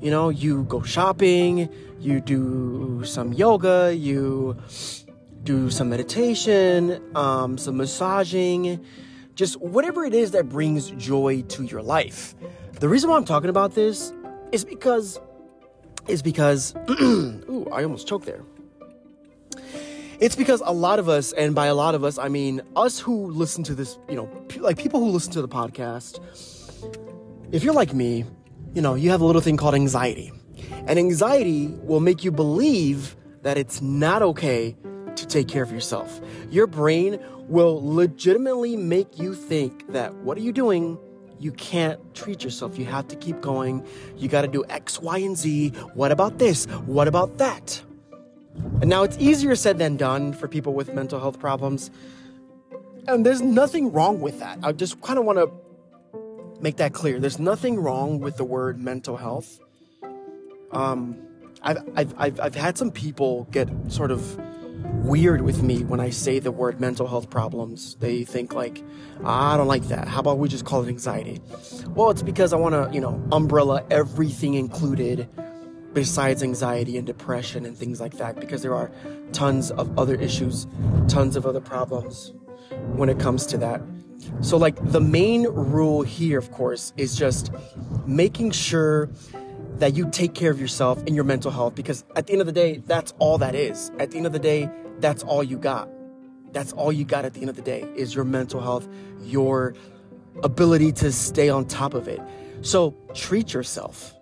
You 0.00 0.12
know, 0.12 0.28
you 0.28 0.64
go 0.64 0.82
shopping, 0.82 1.68
you 1.98 2.20
do 2.20 3.02
some 3.04 3.32
yoga, 3.32 3.94
you 3.94 4.56
do 5.44 5.70
some 5.70 5.88
meditation, 5.88 7.02
um, 7.16 7.58
some 7.58 7.76
massaging, 7.76 8.84
just 9.34 9.60
whatever 9.60 10.04
it 10.04 10.14
is 10.14 10.32
that 10.32 10.48
brings 10.48 10.90
joy 10.92 11.42
to 11.48 11.64
your 11.64 11.82
life. 11.82 12.34
The 12.80 12.88
reason 12.88 13.10
why 13.10 13.16
I'm 13.16 13.24
talking 13.24 13.50
about 13.50 13.74
this 13.74 14.12
is 14.52 14.64
because 14.64 15.20
is 16.08 16.22
because 16.22 16.74
ooh, 16.90 17.68
I 17.72 17.84
almost 17.84 18.08
choked 18.08 18.26
there. 18.26 18.42
It's 20.18 20.36
because 20.36 20.62
a 20.64 20.72
lot 20.72 20.98
of 20.98 21.08
us, 21.08 21.32
and 21.32 21.54
by 21.54 21.66
a 21.66 21.74
lot 21.74 21.94
of 21.94 22.04
us, 22.04 22.18
I 22.18 22.28
mean 22.28 22.62
us 22.76 23.00
who 23.00 23.30
listen 23.32 23.64
to 23.64 23.74
this, 23.74 23.98
you 24.08 24.14
know, 24.14 24.30
like 24.58 24.78
people 24.78 25.00
who 25.00 25.10
listen 25.10 25.32
to 25.32 25.42
the 25.42 25.48
podcast. 25.48 26.20
If 27.50 27.64
you're 27.64 27.74
like 27.74 27.92
me, 27.92 28.24
you 28.74 28.82
know, 28.82 28.94
you 28.94 29.10
have 29.10 29.20
a 29.20 29.24
little 29.24 29.42
thing 29.42 29.56
called 29.56 29.74
anxiety. 29.74 30.32
And 30.86 30.98
anxiety 30.98 31.66
will 31.82 32.00
make 32.00 32.24
you 32.24 32.30
believe 32.30 33.16
that 33.42 33.58
it's 33.58 33.82
not 33.82 34.22
okay 34.22 34.76
to 35.16 35.26
take 35.26 35.48
care 35.48 35.62
of 35.62 35.72
yourself. 35.72 36.20
Your 36.50 36.66
brain 36.66 37.18
will 37.48 37.80
legitimately 37.82 38.76
make 38.76 39.18
you 39.18 39.34
think 39.34 39.92
that 39.92 40.14
what 40.14 40.38
are 40.38 40.40
you 40.40 40.52
doing? 40.52 40.98
You 41.38 41.52
can't 41.52 42.14
treat 42.14 42.44
yourself. 42.44 42.78
You 42.78 42.84
have 42.84 43.08
to 43.08 43.16
keep 43.16 43.40
going. 43.40 43.84
You 44.16 44.28
got 44.28 44.42
to 44.42 44.48
do 44.48 44.64
X, 44.68 45.00
Y, 45.00 45.18
and 45.18 45.36
Z. 45.36 45.70
What 45.94 46.12
about 46.12 46.38
this? 46.38 46.66
What 46.86 47.08
about 47.08 47.38
that? 47.38 47.82
And 48.80 48.88
now 48.88 49.02
it's 49.02 49.16
easier 49.18 49.54
said 49.56 49.78
than 49.78 49.96
done 49.96 50.32
for 50.34 50.46
people 50.46 50.74
with 50.74 50.94
mental 50.94 51.18
health 51.18 51.40
problems. 51.40 51.90
And 53.08 53.26
there's 53.26 53.40
nothing 53.40 53.92
wrong 53.92 54.20
with 54.20 54.38
that. 54.38 54.58
I 54.62 54.72
just 54.72 55.00
kind 55.00 55.18
of 55.18 55.24
want 55.24 55.38
to 55.38 55.50
make 56.60 56.76
that 56.76 56.92
clear. 56.92 57.18
There's 57.18 57.38
nothing 57.38 57.76
wrong 57.76 58.20
with 58.20 58.36
the 58.36 58.44
word 58.44 58.78
mental 58.78 59.16
health. 59.16 59.58
Um, 60.70 61.18
I've, 61.62 61.78
I've, 61.96 62.14
I've, 62.16 62.40
I've 62.40 62.54
had 62.54 62.78
some 62.78 62.90
people 62.90 63.48
get 63.50 63.68
sort 63.88 64.10
of 64.10 64.38
weird 65.02 65.42
with 65.42 65.62
me 65.62 65.82
when 65.82 66.00
I 66.00 66.10
say 66.10 66.38
the 66.38 66.52
word 66.52 66.80
mental 66.80 67.06
health 67.06 67.28
problems. 67.28 67.96
They 67.96 68.24
think 68.24 68.54
like, 68.54 68.82
ah, 69.24 69.54
I 69.54 69.56
don't 69.56 69.66
like 69.66 69.84
that. 69.88 70.08
How 70.08 70.20
about 70.20 70.38
we 70.38 70.48
just 70.48 70.64
call 70.64 70.82
it 70.82 70.88
anxiety? 70.88 71.40
Well, 71.88 72.10
it's 72.10 72.22
because 72.22 72.52
I 72.52 72.56
want 72.56 72.74
to, 72.74 72.94
you 72.94 73.00
know, 73.00 73.22
umbrella 73.32 73.84
everything 73.90 74.54
included 74.54 75.28
besides 75.92 76.42
anxiety 76.42 76.96
and 76.96 77.06
depression 77.06 77.66
and 77.66 77.76
things 77.76 78.00
like 78.00 78.14
that 78.14 78.40
because 78.40 78.62
there 78.62 78.74
are 78.74 78.90
tons 79.32 79.70
of 79.72 79.98
other 79.98 80.14
issues, 80.14 80.66
tons 81.08 81.36
of 81.36 81.46
other 81.46 81.60
problems 81.60 82.32
when 82.94 83.08
it 83.08 83.18
comes 83.18 83.44
to 83.46 83.58
that. 83.58 83.82
So 84.40 84.56
like 84.56 84.76
the 84.92 85.00
main 85.00 85.42
rule 85.48 86.02
here 86.02 86.38
of 86.38 86.50
course 86.52 86.92
is 86.96 87.16
just 87.16 87.52
making 88.06 88.52
sure 88.52 89.10
that 89.78 89.94
you 89.94 90.08
take 90.10 90.32
care 90.34 90.50
of 90.52 90.60
yourself 90.60 90.98
and 91.06 91.14
your 91.14 91.24
mental 91.24 91.50
health 91.50 91.74
because 91.74 92.04
at 92.14 92.28
the 92.28 92.32
end 92.32 92.40
of 92.40 92.46
the 92.46 92.52
day, 92.52 92.80
that's 92.86 93.12
all 93.18 93.36
that 93.38 93.56
is. 93.56 93.90
At 93.98 94.12
the 94.12 94.16
end 94.16 94.26
of 94.26 94.32
the 94.32 94.38
day, 94.38 94.70
that's 95.02 95.22
all 95.22 95.44
you 95.44 95.58
got. 95.58 95.88
That's 96.52 96.72
all 96.72 96.92
you 96.92 97.04
got 97.04 97.24
at 97.24 97.34
the 97.34 97.40
end 97.40 97.50
of 97.50 97.56
the 97.56 97.62
day 97.62 97.82
is 97.94 98.14
your 98.14 98.24
mental 98.24 98.60
health, 98.60 98.88
your 99.22 99.74
ability 100.42 100.92
to 100.92 101.12
stay 101.12 101.48
on 101.48 101.66
top 101.66 101.94
of 101.94 102.08
it. 102.08 102.20
So 102.62 102.94
treat 103.14 103.52
yourself. 103.52 104.14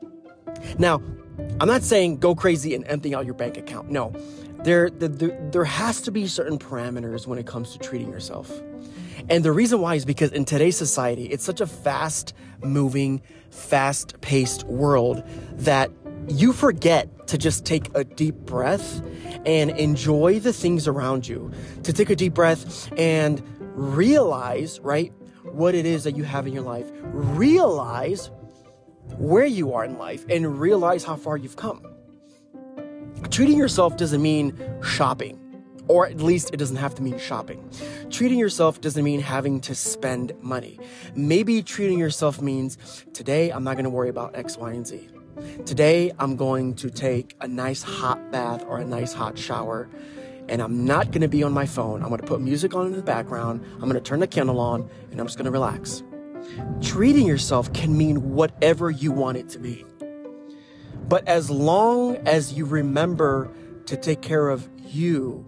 Now, 0.79 1.03
I'm 1.61 1.69
not 1.69 1.83
saying 1.83 2.19
go 2.19 2.35
crazy 2.35 2.75
and 2.75 2.87
empty 2.87 3.15
out 3.15 3.25
your 3.25 3.35
bank 3.35 3.57
account. 3.57 3.91
No, 3.91 4.13
there, 4.65 4.91
there, 4.91 5.51
there 5.51 5.65
has 5.65 6.01
to 6.03 6.11
be 6.11 6.27
certain 6.27 6.59
parameters 6.59 7.27
when 7.27 7.39
it 7.39 7.47
comes 7.47 7.73
to 7.73 7.79
treating 7.79 8.11
yourself. 8.11 8.51
And 9.29 9.45
the 9.45 9.53
reason 9.53 9.81
why 9.81 9.95
is 9.95 10.05
because 10.05 10.33
in 10.33 10.45
today's 10.45 10.77
society, 10.77 11.27
it's 11.27 11.45
such 11.45 11.61
a 11.61 11.67
fast 11.67 12.33
moving, 12.63 13.23
fast 13.51 14.21
paced 14.21 14.65
world 14.65 15.23
that 15.53 15.91
you 16.31 16.53
forget 16.53 17.29
to 17.29 17.39
just 17.39 17.65
take 17.65 17.91
a 17.95 18.05
deep 18.05 18.35
breath 18.35 19.03
and 19.45 19.71
enjoy 19.71 20.39
the 20.41 20.53
things 20.53 20.87
around 20.87 21.27
you. 21.27 21.51
To 21.85 21.93
take 21.93 22.11
a 22.11 22.17
deep 22.17 22.35
breath 22.35 22.93
and 22.97 23.43
realize, 23.75 24.81
right, 24.81 25.13
what 25.45 25.75
it 25.75 25.87
is 25.87 26.05
that 26.05 26.17
you 26.17 26.25
have 26.25 26.47
in 26.47 26.53
your 26.53 26.63
life. 26.63 26.91
Realize 27.03 28.31
where 29.17 29.47
you 29.47 29.75
are 29.75 29.85
in 29.85 29.99
life 29.99 30.25
and 30.29 30.61
realize 30.61 31.05
how 31.05 31.17
far 31.17 31.37
you've 31.37 31.57
come. 31.57 31.85
Treating 33.31 33.59
yourself 33.59 33.97
doesn't 33.97 34.23
mean 34.23 34.57
shopping, 34.83 35.39
or 35.89 36.07
at 36.07 36.21
least 36.21 36.51
it 36.53 36.57
doesn't 36.57 36.77
have 36.77 36.95
to 36.95 37.03
mean 37.03 37.19
shopping. 37.19 37.69
Treating 38.11 38.39
yourself 38.39 38.81
doesn't 38.81 39.05
mean 39.05 39.21
having 39.21 39.61
to 39.63 39.75
spend 39.75 40.33
money. 40.41 40.79
Maybe 41.15 41.63
treating 41.63 41.99
yourself 41.99 42.41
means 42.41 42.79
today 43.13 43.51
I'm 43.51 43.65
not 43.65 43.77
to 43.77 43.91
worry 43.91 44.09
about 44.09 44.37
X, 44.37 44.57
Y, 44.57 44.73
and 44.73 44.87
Z. 44.87 45.09
Today 45.65 46.13
I'm 46.19 46.37
going 46.37 46.75
to 46.77 46.91
take 46.91 47.37
a 47.41 47.49
nice 47.49 47.83
hot 47.83 48.31
bath 48.31 48.65
or 48.67 48.79
a 48.79 48.85
nice 48.85 49.13
hot 49.13 49.39
shower 49.39 49.89
and 50.49 50.61
I'm 50.61 50.85
not 50.85 51.13
going 51.13 51.21
to 51.21 51.29
be 51.29 51.43
on 51.43 51.53
my 51.53 51.67
phone. 51.67 52.03
I'm 52.03 52.09
going 52.09 52.21
to 52.21 52.27
put 52.27 52.41
music 52.41 52.75
on 52.75 52.87
in 52.87 52.93
the 52.93 53.03
background. 53.03 53.65
I'm 53.75 53.89
going 53.89 53.95
to 53.95 54.01
turn 54.01 54.21
the 54.21 54.27
candle 54.27 54.59
on 54.59 54.89
and 55.11 55.21
I'm 55.21 55.27
just 55.27 55.39
going 55.39 55.45
to 55.45 55.51
relax. 55.51 56.03
Treating 56.83 57.27
yourself 57.27 57.73
can 57.73 57.97
mean 57.97 58.33
whatever 58.33 58.91
you 58.91 59.13
want 59.13 59.39
it 59.39 59.49
to 59.51 59.59
be. 59.59 59.85
But 61.09 61.27
as 61.29 61.51
long 61.51 62.17
as 62.27 62.53
you 62.53 62.65
remember 62.65 63.51
to 63.87 63.97
take 63.97 64.23
care 64.23 64.49
of 64.49 64.69
you, 64.79 65.45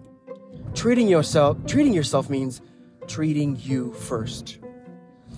treating 0.73 1.07
yourself 1.07 1.57
treating 1.65 1.93
yourself 1.93 2.29
means 2.29 2.61
treating 3.07 3.57
you 3.59 3.93
first. 3.93 4.59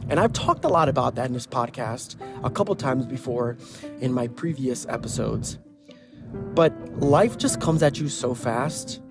And 0.10 0.20
I've 0.20 0.34
talked 0.34 0.66
a 0.66 0.68
lot 0.68 0.88
about 0.88 1.16
that 1.16 1.28
in 1.28 1.34
this 1.34 1.48
podcast 1.48 2.16
a 2.44 2.50
couple 2.50 2.76
times 2.76 3.06
before 3.06 3.58
in 4.02 4.14
my 4.14 4.28
previous 4.28 4.86
episodes. 4.88 5.58
But 6.54 6.74
life 7.00 7.38
just 7.38 7.60
comes 7.60 7.82
at 7.82 8.00
you 8.00 8.10
so 8.10 8.34
fast. 8.34 9.02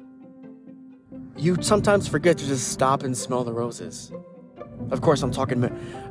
You 1.37 1.57
sometimes 1.63 2.07
forget 2.07 2.39
to 2.39 2.47
just 2.47 2.69
stop 2.69 3.03
and 3.03 3.17
smell 3.17 3.45
the 3.45 3.53
roses. 3.53 4.13
Of 4.91 5.01
course, 5.01 5.23
I'm 5.23 5.33
talking 5.33 5.65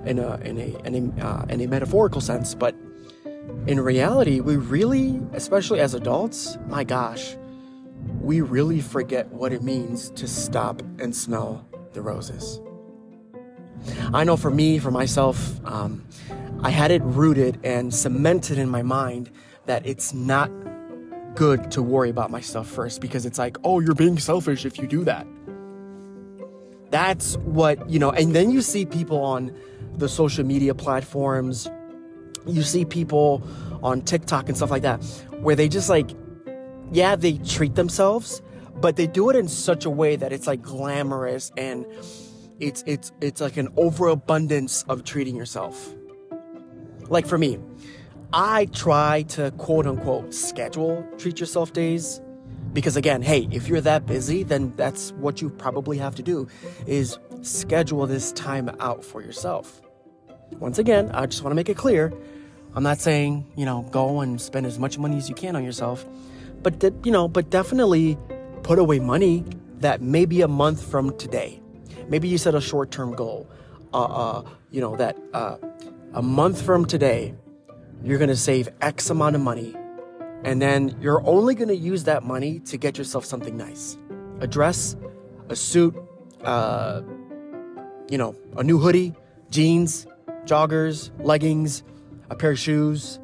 in 0.05 0.19
a 0.19 0.35
in 0.37 0.57
a 0.57 0.77
in 0.85 1.13
a, 1.19 1.25
uh, 1.25 1.45
in 1.49 1.61
a 1.61 1.67
metaphorical 1.67 2.21
sense, 2.21 2.55
but 2.55 2.75
in 3.67 3.79
reality, 3.79 4.39
we 4.39 4.57
really, 4.57 5.21
especially 5.33 5.79
as 5.79 5.93
adults, 5.93 6.57
my 6.67 6.83
gosh, 6.83 7.37
we 8.21 8.41
really 8.41 8.81
forget 8.81 9.27
what 9.29 9.53
it 9.53 9.63
means 9.63 10.09
to 10.11 10.27
stop 10.27 10.81
and 10.99 11.15
smell 11.15 11.65
the 11.93 12.01
roses. 12.01 12.59
I 14.13 14.23
know 14.23 14.37
for 14.37 14.51
me, 14.51 14.79
for 14.79 14.91
myself, 14.91 15.59
um, 15.65 16.03
I 16.61 16.69
had 16.69 16.91
it 16.91 17.01
rooted 17.03 17.59
and 17.63 17.93
cemented 17.93 18.57
in 18.57 18.69
my 18.69 18.81
mind 18.81 19.29
that 19.65 19.85
it's 19.85 20.13
not 20.13 20.51
good 21.35 21.71
to 21.71 21.81
worry 21.81 22.09
about 22.09 22.31
myself 22.31 22.67
first 22.67 23.01
because 23.01 23.25
it's 23.25 23.37
like, 23.37 23.57
oh, 23.63 23.79
you're 23.79 23.95
being 23.95 24.19
selfish 24.19 24.65
if 24.65 24.77
you 24.77 24.87
do 24.87 25.03
that. 25.03 25.25
That's 26.91 27.37
what, 27.37 27.89
you 27.89 27.99
know, 27.99 28.11
and 28.11 28.35
then 28.35 28.51
you 28.51 28.61
see 28.61 28.85
people 28.85 29.19
on 29.19 29.55
the 29.97 30.07
social 30.07 30.45
media 30.45 30.75
platforms, 30.75 31.69
you 32.45 32.61
see 32.61 32.85
people 32.85 33.41
on 33.81 34.01
TikTok 34.01 34.47
and 34.47 34.55
stuff 34.55 34.71
like 34.71 34.83
that, 34.83 35.03
where 35.41 35.55
they 35.55 35.67
just 35.67 35.89
like, 35.89 36.11
yeah, 36.91 37.15
they 37.15 37.39
treat 37.39 37.75
themselves, 37.75 38.41
but 38.75 38.95
they 38.95 39.07
do 39.07 39.29
it 39.29 39.35
in 39.35 39.47
such 39.47 39.85
a 39.85 39.89
way 39.89 40.15
that 40.15 40.31
it's 40.31 40.45
like 40.45 40.61
glamorous 40.61 41.51
and 41.57 41.85
it's 42.59 42.83
it's 42.85 43.11
it's 43.21 43.41
like 43.41 43.57
an 43.57 43.69
overabundance 43.77 44.83
of 44.89 45.03
treating 45.03 45.35
yourself. 45.35 45.93
Like 47.09 47.27
for 47.27 47.37
me, 47.37 47.59
I 48.31 48.65
try 48.65 49.23
to 49.29 49.51
quote 49.51 49.85
unquote 49.85 50.33
schedule 50.33 51.05
treat 51.17 51.39
yourself 51.39 51.73
days 51.73 52.21
because 52.73 52.95
again, 52.95 53.21
hey, 53.21 53.47
if 53.51 53.67
you're 53.67 53.81
that 53.81 54.05
busy, 54.05 54.43
then 54.43 54.73
that's 54.75 55.11
what 55.13 55.41
you 55.41 55.49
probably 55.49 55.97
have 55.97 56.15
to 56.15 56.23
do 56.23 56.47
is 56.87 57.17
schedule 57.41 58.07
this 58.07 58.31
time 58.31 58.69
out 58.79 59.03
for 59.03 59.21
yourself. 59.21 59.81
Once 60.59 60.79
again, 60.79 61.11
I 61.13 61.25
just 61.25 61.43
want 61.43 61.51
to 61.51 61.55
make 61.55 61.69
it 61.69 61.77
clear, 61.77 62.13
I'm 62.75 62.83
not 62.83 62.99
saying, 62.99 63.51
you 63.55 63.65
know, 63.65 63.83
go 63.91 64.21
and 64.21 64.41
spend 64.41 64.65
as 64.65 64.79
much 64.79 64.97
money 64.97 65.17
as 65.17 65.29
you 65.29 65.35
can 65.35 65.55
on 65.55 65.63
yourself, 65.63 66.05
but 66.63 66.79
de- 66.79 66.93
you 67.03 67.11
know, 67.11 67.27
but 67.27 67.49
definitely 67.49 68.17
put 68.63 68.79
away 68.79 68.99
money 68.99 69.43
that 69.79 70.01
maybe 70.01 70.41
a 70.41 70.47
month 70.47 70.83
from 70.83 71.15
today. 71.17 71.62
Maybe 72.09 72.27
you 72.27 72.37
set 72.37 72.55
a 72.55 72.61
short-term 72.61 73.13
goal. 73.15 73.49
Uh, 73.93 74.03
uh, 74.03 74.43
you 74.71 74.81
know 74.81 74.95
that 74.95 75.17
uh, 75.33 75.57
a 76.13 76.21
month 76.21 76.61
from 76.61 76.85
today, 76.85 77.35
you're 78.03 78.17
gonna 78.17 78.35
save 78.35 78.69
X 78.81 79.09
amount 79.09 79.35
of 79.35 79.41
money 79.41 79.75
and 80.43 80.61
then 80.61 80.95
you're 80.99 81.25
only 81.25 81.55
going 81.55 81.69
to 81.69 81.75
use 81.75 82.03
that 82.03 82.23
money 82.23 82.59
to 82.59 82.77
get 82.77 82.97
yourself 82.97 83.25
something 83.25 83.55
nice 83.55 83.97
a 84.39 84.47
dress, 84.47 84.97
a 85.47 85.55
suit, 85.55 85.95
uh, 86.43 87.01
you 88.09 88.17
know, 88.17 88.35
a 88.57 88.63
new 88.63 88.77
hoodie, 88.77 89.13
jeans, 89.49 90.05
joggers, 90.43 91.11
leggings, 91.23 91.81
a 92.29 92.35
pair 92.35 92.51
of 92.51 92.59
shoes, 92.59 93.19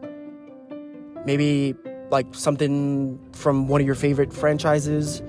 maybe 1.25 1.75
like 2.09 2.33
something 2.33 3.19
from 3.33 3.67
one 3.67 3.81
of 3.81 3.85
your 3.85 3.95
favorite 3.95 4.31
franchises, 4.31 5.21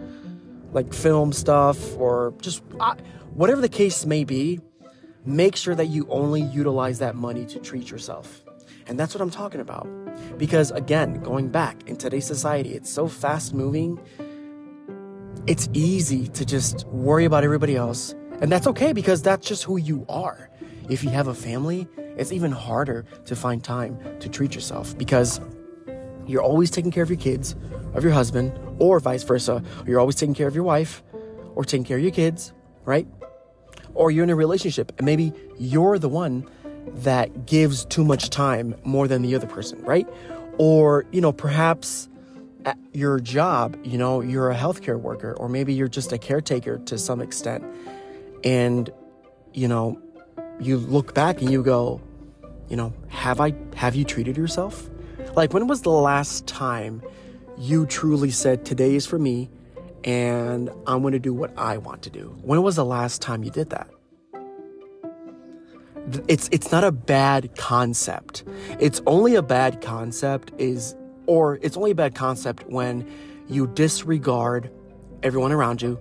like 0.73 0.93
film 0.95 1.33
stuff, 1.33 1.97
or 1.97 2.35
just 2.41 2.63
uh, 2.79 2.95
whatever 3.35 3.61
the 3.61 3.69
case 3.69 4.07
may 4.07 4.25
be. 4.25 4.61
Make 5.25 5.55
sure 5.55 5.75
that 5.75 5.87
you 5.87 6.07
only 6.09 6.41
utilize 6.41 6.99
that 7.01 7.15
money 7.15 7.45
to 7.47 7.59
treat 7.59 7.91
yourself. 7.91 8.43
And 8.87 8.99
that's 8.99 9.15
what 9.15 9.21
I'm 9.21 9.31
talking 9.31 9.61
about. 9.61 9.87
Because 10.39 10.71
again, 10.71 11.21
going 11.23 11.49
back 11.49 11.77
in 11.87 11.97
today's 11.97 12.27
society, 12.27 12.75
it's 12.75 12.91
so 12.91 13.07
fast 13.07 13.55
moving. 13.55 14.01
It's 15.47 15.69
easy 15.73 16.29
to 16.29 16.45
just 16.45 16.87
worry 16.89 17.25
about 17.25 17.45
everybody 17.45 17.77
else. 17.77 18.15
And 18.41 18.51
that's 18.51 18.67
okay 18.69 18.93
because 18.93 19.23
that's 19.23 19.47
just 19.47 19.65
who 19.65 19.77
you 19.77 20.07
are. 20.09 20.51
If 20.89 21.05
you 21.05 21.11
have 21.11 21.29
a 21.29 21.35
family, 21.35 21.87
it's 22.17 22.33
even 22.33 22.51
harder 22.51 23.05
to 23.27 23.37
find 23.37 23.63
time 23.63 23.99
to 24.21 24.29
treat 24.29 24.55
yourself 24.55 24.97
because 24.97 25.41
you're 26.27 26.43
always 26.43 26.71
taking 26.71 26.91
care 26.91 27.03
of 27.03 27.11
your 27.11 27.19
kids, 27.19 27.55
of 27.95 28.03
your 28.03 28.13
husband, 28.13 28.59
or 28.79 28.99
vice 29.01 29.23
versa. 29.23 29.63
You're 29.87 30.01
always 30.01 30.17
taking 30.17 30.35
care 30.35 30.49
of 30.49 30.55
your 30.55 30.65
wife 30.65 31.03
or 31.55 31.65
taking 31.65 31.85
care 31.85 31.99
of 31.99 32.03
your 32.03 32.13
kids, 32.13 32.53
right? 32.85 33.07
Or 33.95 34.11
you're 34.11 34.25
in 34.25 34.31
a 34.31 34.37
relationship 34.37 34.93
and 34.99 35.05
maybe 35.05 35.33
you're 35.59 35.99
the 35.99 36.09
one 36.09 36.49
that 36.87 37.47
gives 37.47 37.85
too 37.85 38.05
much 38.05 38.31
time 38.31 38.75
more 38.85 39.07
than 39.09 39.23
the 39.23 39.35
other 39.35 39.47
person, 39.47 39.83
right? 39.83 40.09
Or, 40.59 41.05
you 41.13 41.21
know, 41.21 41.33
perhaps 41.33 42.09
at 42.65 42.79
your 42.93 43.21
job, 43.21 43.77
you 43.85 43.99
know, 43.99 44.21
you're 44.21 44.51
a 44.51 44.57
healthcare 44.57 44.99
worker, 44.99 45.33
or 45.35 45.49
maybe 45.49 45.73
you're 45.73 45.89
just 45.89 46.13
a 46.13 46.19
caretaker 46.19 46.79
to 46.79 46.99
some 46.99 47.21
extent. 47.21 47.65
And, 48.45 48.91
you 49.53 49.69
know, 49.69 50.01
you 50.59 50.79
look 50.79 51.15
back 51.15 51.41
and 51.41 51.51
you 51.51 51.63
go, 51.63 52.01
you 52.69 52.77
know, 52.77 52.93
have 53.09 53.41
I, 53.41 53.55
have 53.75 53.95
you 53.95 54.05
treated 54.05 54.37
yourself? 54.37 54.89
Like, 55.35 55.53
when 55.53 55.67
was 55.67 55.83
the 55.83 55.91
last 55.91 56.47
time 56.47 57.03
you 57.59 57.87
truly 57.87 58.31
said, 58.31 58.65
today 58.65 58.95
is 58.95 59.07
for 59.07 59.19
me 59.19 59.51
and 60.05 60.71
I'm 60.87 61.03
going 61.03 61.13
to 61.13 61.19
do 61.19 61.35
what 61.35 61.57
I 61.59 61.79
want 61.79 62.03
to 62.03 62.11
do? 62.11 62.37
When 62.43 62.63
was 62.63 62.77
the 62.77 62.85
last 62.85 63.21
time 63.23 63.43
you 63.45 63.51
did 63.51 63.71
that? 63.71 63.89
it's 66.29 66.49
it's 66.51 66.73
not 66.73 66.85
a 66.85 66.93
bad 66.93 67.55
concept. 67.57 68.45
It's 68.79 69.01
only 69.07 69.35
a 69.35 69.43
bad 69.43 69.81
concept 69.81 70.53
is 70.59 70.97
or 71.27 71.59
it's 71.63 71.77
only 71.77 71.93
a 71.93 71.95
bad 71.95 72.15
concept 72.15 72.65
when 72.69 73.09
you 73.49 73.67
disregard 73.69 74.71
everyone 75.23 75.53
around 75.53 75.83
you 75.83 76.01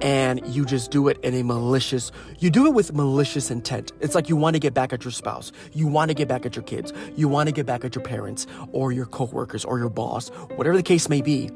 and 0.00 0.46
you 0.46 0.64
just 0.64 0.90
do 0.90 1.08
it 1.08 1.18
in 1.22 1.34
a 1.34 1.42
malicious 1.42 2.12
you 2.38 2.50
do 2.50 2.66
it 2.66 2.74
with 2.74 2.92
malicious 2.92 3.50
intent 3.50 3.92
it's 4.00 4.14
like 4.14 4.28
you 4.28 4.36
want 4.36 4.54
to 4.54 4.60
get 4.60 4.74
back 4.74 4.92
at 4.92 5.04
your 5.04 5.10
spouse 5.10 5.50
you 5.72 5.86
want 5.86 6.10
to 6.10 6.14
get 6.14 6.28
back 6.28 6.44
at 6.44 6.54
your 6.54 6.62
kids 6.62 6.92
you 7.16 7.28
want 7.28 7.48
to 7.48 7.52
get 7.52 7.64
back 7.64 7.82
at 7.82 7.94
your 7.94 8.04
parents 8.04 8.46
or 8.72 8.92
your 8.92 9.06
coworkers 9.06 9.64
or 9.64 9.78
your 9.78 9.88
boss 9.88 10.28
whatever 10.56 10.76
the 10.76 10.82
case 10.82 11.08
may 11.08 11.22
be 11.22 11.50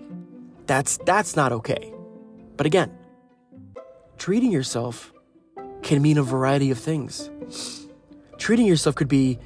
that's 0.66 0.99
that's 1.04 1.37
not 1.37 1.52
okay 1.52 1.92
but 2.57 2.66
again 2.66 2.90
treating 4.19 4.50
yourself 4.50 5.12
can 5.83 6.00
mean 6.00 6.19
a 6.19 6.23
variety 6.23 6.71
of 6.71 6.78
things 6.78 7.31
treating 8.38 8.66
yourself 8.66 8.95
could 8.95 9.09
be 9.09 9.38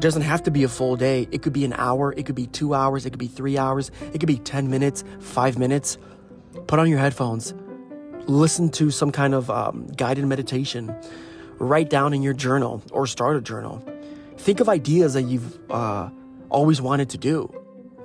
doesn't 0.00 0.22
have 0.22 0.42
to 0.44 0.50
be 0.50 0.62
a 0.62 0.68
full 0.68 0.96
day. 0.96 1.26
It 1.30 1.42
could 1.42 1.52
be 1.52 1.64
an 1.64 1.72
hour, 1.72 2.12
it 2.16 2.26
could 2.26 2.34
be 2.34 2.46
2 2.46 2.74
hours, 2.74 3.04
it 3.04 3.10
could 3.10 3.18
be 3.18 3.26
3 3.26 3.58
hours, 3.58 3.90
it 4.12 4.18
could 4.18 4.28
be 4.28 4.38
10 4.38 4.70
minutes, 4.70 5.04
5 5.20 5.58
minutes. 5.58 5.98
Put 6.66 6.78
on 6.78 6.88
your 6.88 6.98
headphones. 6.98 7.54
Listen 8.26 8.68
to 8.70 8.90
some 8.90 9.10
kind 9.10 9.34
of 9.34 9.50
um, 9.50 9.86
guided 9.96 10.24
meditation. 10.26 10.94
Write 11.58 11.90
down 11.90 12.14
in 12.14 12.22
your 12.22 12.34
journal 12.34 12.82
or 12.92 13.06
start 13.06 13.36
a 13.36 13.40
journal. 13.40 13.82
Think 14.36 14.60
of 14.60 14.68
ideas 14.68 15.14
that 15.14 15.22
you've 15.22 15.58
uh, 15.70 16.10
always 16.50 16.80
wanted 16.80 17.10
to 17.10 17.18
do. 17.18 17.52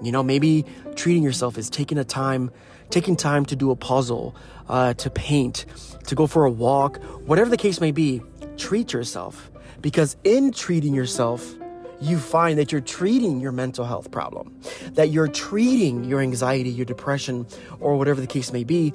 You 0.04 0.12
know, 0.12 0.24
maybe 0.24 0.66
treating 0.96 1.24
yourself 1.24 1.58
is 1.58 1.70
taking 1.70 1.98
a 1.98 2.04
time, 2.04 2.52
taking 2.90 3.16
time 3.16 3.46
to 3.46 3.56
do 3.56 3.72
a 3.72 3.76
puzzle, 3.76 4.36
uh, 4.70 4.94
to 4.96 5.10
paint, 5.10 5.66
to 6.08 6.16
go 6.16 6.28
for 6.28 6.46
a 6.46 6.52
walk, 6.52 7.02
whatever 7.26 7.50
the 7.50 7.58
case 7.58 7.80
may 7.80 7.92
be. 7.92 8.22
Treat 8.58 8.94
yourself 8.94 9.52
because 9.82 10.16
in 10.24 10.52
treating 10.52 10.94
yourself, 10.94 11.56
you 12.00 12.20
find 12.20 12.60
that 12.60 12.72
you're 12.72 12.82
treating 12.82 13.40
your 13.40 13.54
mental 13.54 13.86
health 13.86 14.12
problem, 14.12 14.60
that 14.92 15.10
you're 15.10 15.28
treating 15.28 16.04
your 16.04 16.20
anxiety, 16.20 16.70
your 16.70 16.86
depression, 16.86 17.48
or 17.80 17.98
whatever 17.98 18.20
the 18.20 18.28
case 18.28 18.52
may 18.52 18.64
be 18.64 18.94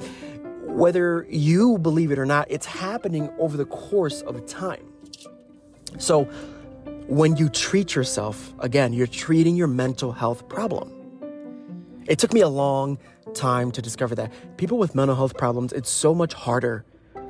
whether 0.79 1.27
you 1.29 1.79
believe 1.79 2.13
it 2.13 2.19
or 2.19 2.27
not, 2.27 2.47
it's 2.51 2.67
happening 2.67 3.31
over 3.39 3.57
the 3.57 3.65
course 3.65 4.23
of 4.23 4.47
time. 4.47 4.93
So, 5.99 6.25
when 7.09 7.37
you 7.37 7.49
treat 7.49 7.95
yourself, 7.95 8.53
again, 8.61 8.93
you're 8.93 9.07
treating 9.07 9.57
your 9.57 9.67
mental 9.67 10.13
health 10.13 10.49
problem. 10.49 10.98
It 12.09 12.19
took 12.19 12.33
me 12.33 12.41
a 12.41 12.49
long 12.49 12.99
time 13.35 13.71
to 13.73 13.83
discover 13.83 14.15
that 14.15 14.33
people 14.57 14.79
with 14.79 14.95
mental 14.95 15.15
health 15.15 15.37
problems, 15.37 15.73
it's 15.73 15.91
so 15.91 16.15
much 16.15 16.33
harder 16.33 16.85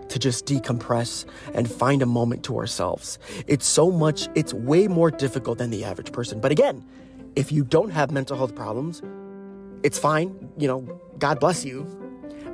to 0.09 0.19
just 0.19 0.47
decompress 0.47 1.27
and 1.53 1.71
find 1.71 2.01
a 2.01 2.07
moment 2.07 2.45
to 2.45 2.57
ourselves. 2.57 3.19
It's 3.47 3.67
so 3.67 3.91
much, 3.91 4.29
it's 4.35 4.55
way 4.55 4.89
more 4.89 5.11
difficult 5.11 5.59
than 5.59 5.71
the 5.71 5.85
average 5.85 6.13
person. 6.13 6.41
But 6.41 6.53
again, 6.53 6.87
if 7.37 7.53
you 7.53 7.65
don't 7.65 7.91
have 7.91 8.11
mental 8.11 8.37
health 8.37 8.55
problems, 8.55 9.03
it's 9.83 9.99
fine, 9.99 10.51
you 10.57 10.69
know, 10.69 11.01
God 11.19 11.41
bless 11.41 11.65
you, 11.65 11.85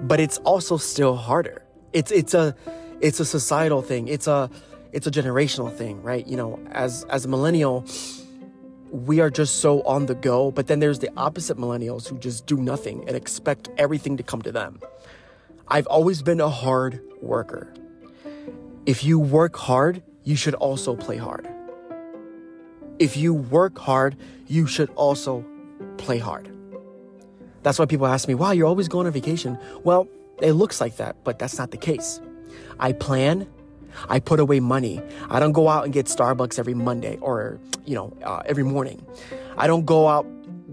but 0.03 0.19
it's 0.19 0.39
also 0.39 0.77
still 0.79 1.17
harder. 1.17 1.63
It's 1.93 2.11
it's 2.11 2.35
a 2.35 2.57
it's 3.01 3.21
a 3.21 3.25
societal 3.25 3.83
thing. 3.83 4.09
It's 4.09 4.27
a 4.27 4.51
it's 4.93 5.07
a 5.07 5.11
generational 5.11 5.73
thing, 5.73 6.03
right? 6.03 6.27
You 6.27 6.37
know, 6.37 6.59
as 6.73 7.05
as 7.05 7.25
a 7.25 7.29
millennial, 7.29 7.85
we 8.95 9.19
are 9.19 9.29
just 9.29 9.57
so 9.57 9.83
on 9.83 10.07
the 10.07 10.15
go, 10.15 10.53
but 10.53 10.69
then 10.69 10.79
there's 10.79 11.01
the 11.01 11.11
opposite 11.17 11.57
millennials 11.57 12.07
who 12.07 12.17
just 12.17 12.47
do 12.47 12.57
nothing 12.57 13.03
and 13.09 13.17
expect 13.17 13.69
everything 13.77 14.17
to 14.17 14.23
come 14.23 14.41
to 14.43 14.53
them. 14.53 14.81
I've 15.67 15.89
always 15.89 16.23
been 16.23 16.41
a 16.41 16.49
hard 16.49 17.01
worker. 17.21 17.75
If 18.87 19.03
you 19.03 19.19
work 19.19 19.57
hard, 19.57 20.01
you 20.23 20.37
should 20.37 20.55
also 20.55 20.95
play 20.95 21.17
hard. 21.17 21.49
If 23.01 23.17
you 23.17 23.35
work 23.35 23.77
hard, 23.79 24.17
you 24.47 24.69
should 24.69 24.91
also 24.91 25.45
play 25.97 26.19
hard. 26.19 26.49
That's 27.65 27.81
why 27.81 27.87
people 27.87 28.07
ask 28.07 28.29
me, 28.29 28.35
wow, 28.35 28.53
you're 28.53 28.69
always 28.69 28.87
going 28.87 29.09
on 29.09 29.13
vacation. 29.13 29.59
Well, 29.83 30.07
it 30.41 30.53
looks 30.53 30.81
like 30.81 30.99
that, 30.99 31.17
but 31.25 31.41
that's 31.41 31.59
not 31.59 31.73
the 31.73 31.79
case. 31.79 32.21
I 32.79 32.93
plan, 32.93 33.49
I 34.09 34.21
put 34.21 34.41
away 34.41 34.61
money. 34.61 35.03
I 35.31 35.41
don't 35.41 35.53
go 35.53 35.69
out 35.69 35.85
and 35.85 35.93
get 35.93 36.07
Starbucks 36.07 36.59
every 36.59 36.75
Monday 36.75 37.19
or, 37.21 37.59
you 37.85 37.95
know, 37.95 38.17
uh, 38.23 38.43
every 38.47 38.65
morning. 38.65 39.05
I 39.57 39.67
don't 39.67 39.85
go 39.85 40.09
out 40.09 40.27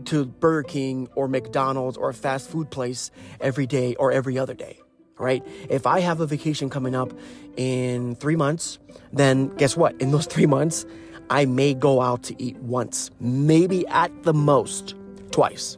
to 0.06 0.26
Burger 0.26 0.64
King 0.64 1.08
or 1.16 1.28
McDonald's 1.28 1.98
or 1.98 2.10
a 2.10 2.14
fast 2.14 2.50
food 2.50 2.70
place 2.70 3.12
every 3.40 3.68
day 3.68 3.96
or 3.96 4.12
every 4.12 4.38
other 4.38 4.54
day, 4.54 4.80
right? 5.18 5.46
If 5.70 5.86
I 5.86 6.00
have 6.00 6.20
a 6.20 6.26
vacation 6.26 6.70
coming 6.70 6.96
up 6.96 7.14
in 7.58 8.16
three 8.16 8.36
months, 8.36 8.80
then 9.14 9.50
guess 9.58 9.78
what? 9.78 10.00
In 10.02 10.12
those 10.12 10.26
three 10.34 10.48
months, 10.48 10.86
I 11.30 11.46
may 11.46 11.74
go 11.74 12.02
out 12.02 12.24
to 12.24 12.42
eat 12.42 12.58
once, 12.58 13.12
maybe 13.20 13.88
at 13.88 14.24
the 14.24 14.34
most 14.34 14.96
twice 15.32 15.78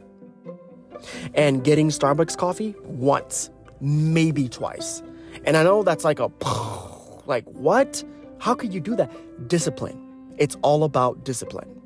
and 1.34 1.62
getting 1.64 1.88
Starbucks 1.88 2.36
coffee 2.36 2.74
once, 2.82 3.50
maybe 3.80 4.48
twice. 4.48 5.02
And 5.44 5.56
I 5.56 5.62
know 5.62 5.82
that's 5.82 6.04
like 6.04 6.20
a, 6.20 6.28
like, 7.26 7.44
what? 7.46 8.02
How 8.38 8.54
could 8.54 8.72
you 8.72 8.80
do 8.80 8.96
that? 8.96 9.48
Discipline. 9.48 10.00
It's 10.38 10.56
all 10.62 10.84
about 10.84 11.24
discipline. 11.24 11.80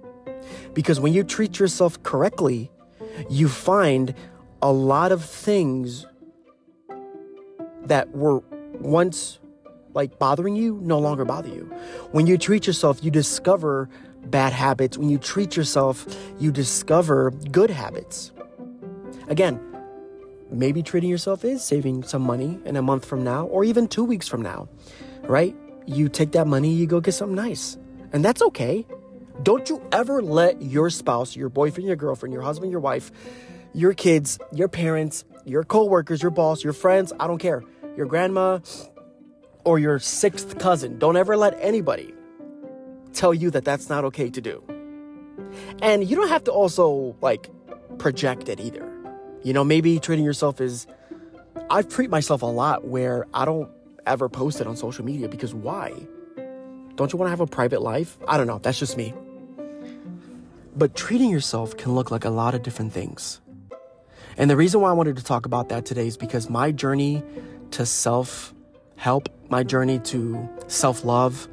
Because 0.74 1.00
when 1.00 1.12
you 1.12 1.24
treat 1.24 1.58
yourself 1.58 2.02
correctly, 2.02 2.70
you 3.28 3.48
find 3.48 4.14
a 4.62 4.72
lot 4.72 5.12
of 5.12 5.24
things 5.24 6.06
that 7.84 8.10
were 8.10 8.40
once 8.80 9.38
like 9.94 10.18
bothering 10.18 10.54
you 10.54 10.78
no 10.82 10.98
longer 10.98 11.24
bother 11.24 11.48
you. 11.48 11.64
When 12.12 12.26
you 12.26 12.38
treat 12.38 12.66
yourself, 12.66 13.02
you 13.02 13.10
discover 13.10 13.88
bad 14.26 14.52
habits. 14.52 14.98
When 14.98 15.08
you 15.08 15.18
treat 15.18 15.56
yourself, 15.56 16.06
you 16.38 16.52
discover 16.52 17.30
good 17.50 17.70
habits. 17.70 18.32
Again, 19.28 19.60
maybe 20.50 20.82
treating 20.82 21.10
yourself 21.10 21.44
is 21.44 21.64
saving 21.64 22.02
some 22.04 22.22
money 22.22 22.58
in 22.64 22.76
a 22.76 22.82
month 22.82 23.04
from 23.04 23.24
now 23.24 23.46
or 23.46 23.64
even 23.64 23.88
two 23.88 24.04
weeks 24.04 24.28
from 24.28 24.42
now, 24.42 24.68
right? 25.28 25.54
You 25.86 26.08
take 26.08 26.32
that 26.32 26.46
money, 26.46 26.70
you 26.70 26.86
go 26.86 27.00
get 27.00 27.12
something 27.12 27.36
nice. 27.36 27.78
And 28.12 28.24
that's 28.24 28.42
okay. 28.42 28.86
Don't 29.42 29.68
you 29.68 29.80
ever 29.92 30.20
let 30.20 30.60
your 30.60 30.90
spouse, 30.90 31.36
your 31.36 31.48
boyfriend, 31.48 31.86
your 31.86 31.96
girlfriend, 31.96 32.32
your 32.32 32.42
husband, 32.42 32.72
your 32.72 32.80
wife, 32.80 33.12
your 33.72 33.94
kids, 33.94 34.38
your 34.52 34.68
parents, 34.68 35.24
your 35.44 35.62
coworkers, 35.62 36.20
your 36.22 36.32
boss, 36.32 36.64
your 36.64 36.72
friends, 36.72 37.12
I 37.20 37.26
don't 37.26 37.38
care, 37.38 37.62
your 37.96 38.06
grandma, 38.06 38.58
or 39.64 39.78
your 39.78 39.98
sixth 39.98 40.58
cousin, 40.58 40.98
don't 40.98 41.16
ever 41.16 41.36
let 41.36 41.56
anybody 41.60 42.12
tell 43.12 43.34
you 43.34 43.50
that 43.50 43.64
that's 43.64 43.88
not 43.88 44.04
okay 44.06 44.30
to 44.30 44.40
do. 44.40 44.62
And 45.82 46.08
you 46.08 46.16
don't 46.16 46.28
have 46.28 46.44
to 46.44 46.52
also 46.52 47.16
like 47.20 47.50
project 47.98 48.48
it 48.48 48.60
either. 48.60 48.90
You 49.42 49.52
know, 49.52 49.64
maybe 49.64 50.00
treating 50.00 50.24
yourself 50.24 50.60
is. 50.60 50.86
I 51.70 51.82
treat 51.82 52.08
myself 52.08 52.42
a 52.42 52.46
lot 52.46 52.86
where 52.86 53.26
I 53.34 53.44
don't 53.44 53.68
ever 54.08 54.28
posted 54.28 54.66
on 54.66 54.76
social 54.76 55.04
media 55.04 55.28
because 55.28 55.54
why? 55.54 55.94
Don't 56.96 57.12
you 57.12 57.18
want 57.18 57.28
to 57.28 57.30
have 57.30 57.40
a 57.40 57.46
private 57.46 57.80
life? 57.80 58.18
I 58.26 58.36
don't 58.36 58.46
know. 58.46 58.58
That's 58.58 58.78
just 58.78 58.96
me. 58.96 59.14
But 60.76 60.96
treating 60.96 61.30
yourself 61.30 61.76
can 61.76 61.94
look 61.94 62.10
like 62.10 62.24
a 62.24 62.30
lot 62.30 62.54
of 62.54 62.62
different 62.62 62.92
things. 62.92 63.40
And 64.36 64.50
the 64.50 64.56
reason 64.56 64.80
why 64.80 64.90
I 64.90 64.92
wanted 64.92 65.16
to 65.16 65.24
talk 65.24 65.46
about 65.46 65.68
that 65.68 65.84
today 65.84 66.06
is 66.06 66.16
because 66.16 66.48
my 66.48 66.72
journey 66.72 67.22
to 67.72 67.84
self 67.84 68.54
help, 68.96 69.28
my 69.48 69.62
journey 69.62 69.98
to 70.00 70.48
self 70.68 71.04
love, 71.04 71.48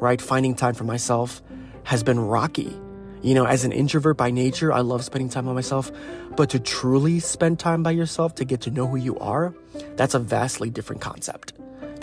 right, 0.00 0.20
finding 0.20 0.54
time 0.54 0.74
for 0.74 0.84
myself 0.84 1.42
has 1.84 2.02
been 2.02 2.18
rocky. 2.18 2.76
You 3.22 3.34
know, 3.34 3.46
as 3.46 3.64
an 3.64 3.72
introvert 3.72 4.16
by 4.16 4.30
nature, 4.30 4.72
I 4.72 4.80
love 4.80 5.04
spending 5.04 5.28
time 5.28 5.46
by 5.46 5.52
myself, 5.52 5.90
but 6.36 6.50
to 6.50 6.60
truly 6.60 7.20
spend 7.20 7.58
time 7.58 7.82
by 7.82 7.92
yourself, 7.92 8.34
to 8.36 8.44
get 8.44 8.60
to 8.62 8.70
know 8.70 8.86
who 8.86 8.96
you 8.96 9.18
are, 9.18 9.54
that's 9.96 10.14
a 10.14 10.18
vastly 10.18 10.68
different 10.68 11.00
concept. 11.00 11.54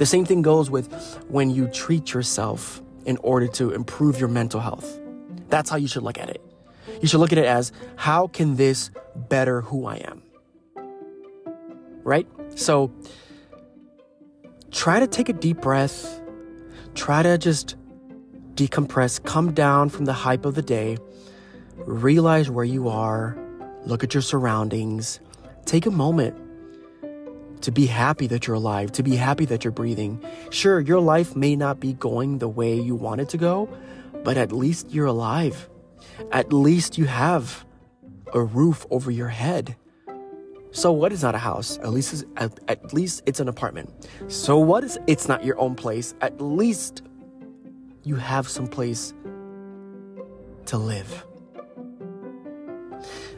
The 0.02 0.08
same 0.08 0.26
thing 0.26 0.42
goes 0.42 0.72
with 0.72 0.92
when 1.30 1.52
you 1.52 1.68
treat 1.68 2.12
yourself 2.12 2.82
in 3.06 3.18
order 3.18 3.46
to 3.50 3.70
improve 3.70 4.20
your 4.20 4.30
mental 4.30 4.60
health. 4.60 5.00
That's 5.50 5.70
how 5.70 5.78
you 5.78 5.88
should 5.88 6.02
look 6.02 6.18
at 6.18 6.28
it. 6.28 6.42
You 7.04 7.08
should 7.08 7.20
look 7.20 7.32
at 7.32 7.38
it 7.38 7.46
as 7.46 7.72
how 7.98 8.26
can 8.26 8.56
this 8.56 8.90
better 9.16 9.62
who 9.62 9.86
I 9.86 9.98
am? 9.98 10.24
Right? 12.02 12.28
So 12.56 12.92
try 14.72 15.00
to 15.00 15.06
take 15.06 15.30
a 15.30 15.34
deep 15.34 15.62
breath. 15.62 16.20
Try 16.96 17.22
to 17.22 17.38
just 17.38 17.76
decompress, 18.56 19.24
come 19.24 19.54
down 19.54 19.90
from 19.90 20.06
the 20.06 20.14
hype 20.14 20.46
of 20.46 20.56
the 20.56 20.64
day, 20.64 20.98
realize 21.76 22.50
where 22.50 22.66
you 22.66 22.90
are, 22.90 23.38
look 23.86 24.04
at 24.04 24.16
your 24.16 24.24
surroundings, 24.24 25.20
take 25.66 25.86
a 25.86 25.92
moment 25.92 26.36
to 27.62 27.72
be 27.72 27.86
happy 27.86 28.28
that 28.28 28.48
you're 28.48 28.56
alive, 28.56 28.92
to 28.94 29.04
be 29.04 29.16
happy 29.16 29.46
that 29.46 29.64
you're 29.64 29.72
breathing. 29.72 30.24
Sure, 30.50 30.80
your 30.80 31.00
life 31.00 31.36
may 31.36 31.56
not 31.56 31.80
be 31.80 31.94
going 31.94 32.40
the 32.40 32.50
way 32.50 32.80
you 32.80 32.96
want 32.96 33.22
it 33.22 33.30
to 33.30 33.38
go, 33.38 33.70
but 34.24 34.38
at 34.38 34.52
least 34.52 34.92
you're 34.92 35.08
alive. 35.08 35.70
At 36.32 36.52
least 36.52 36.98
you 36.98 37.06
have 37.06 37.66
a 38.34 38.42
roof 38.42 38.86
over 38.90 39.12
your 39.12 39.28
head. 39.28 39.76
So 40.72 40.92
what 40.92 41.12
is 41.12 41.22
not 41.22 41.36
a 41.36 41.38
house? 41.38 41.78
At 41.80 41.90
least 41.90 42.14
it's, 42.14 42.24
at, 42.38 42.60
at 42.68 42.94
least 42.94 43.24
it's 43.26 43.40
an 43.40 43.50
apartment. 43.50 44.08
So 44.30 44.58
what 44.58 44.84
is 44.84 44.98
it's 45.06 45.28
not 45.28 45.44
your 45.44 45.60
own 45.60 45.76
place? 45.76 46.16
At 46.22 46.40
least 46.40 47.04
you 48.04 48.16
have 48.16 48.48
some 48.48 48.68
place 48.68 49.14
to 50.68 50.78
live. 50.78 51.26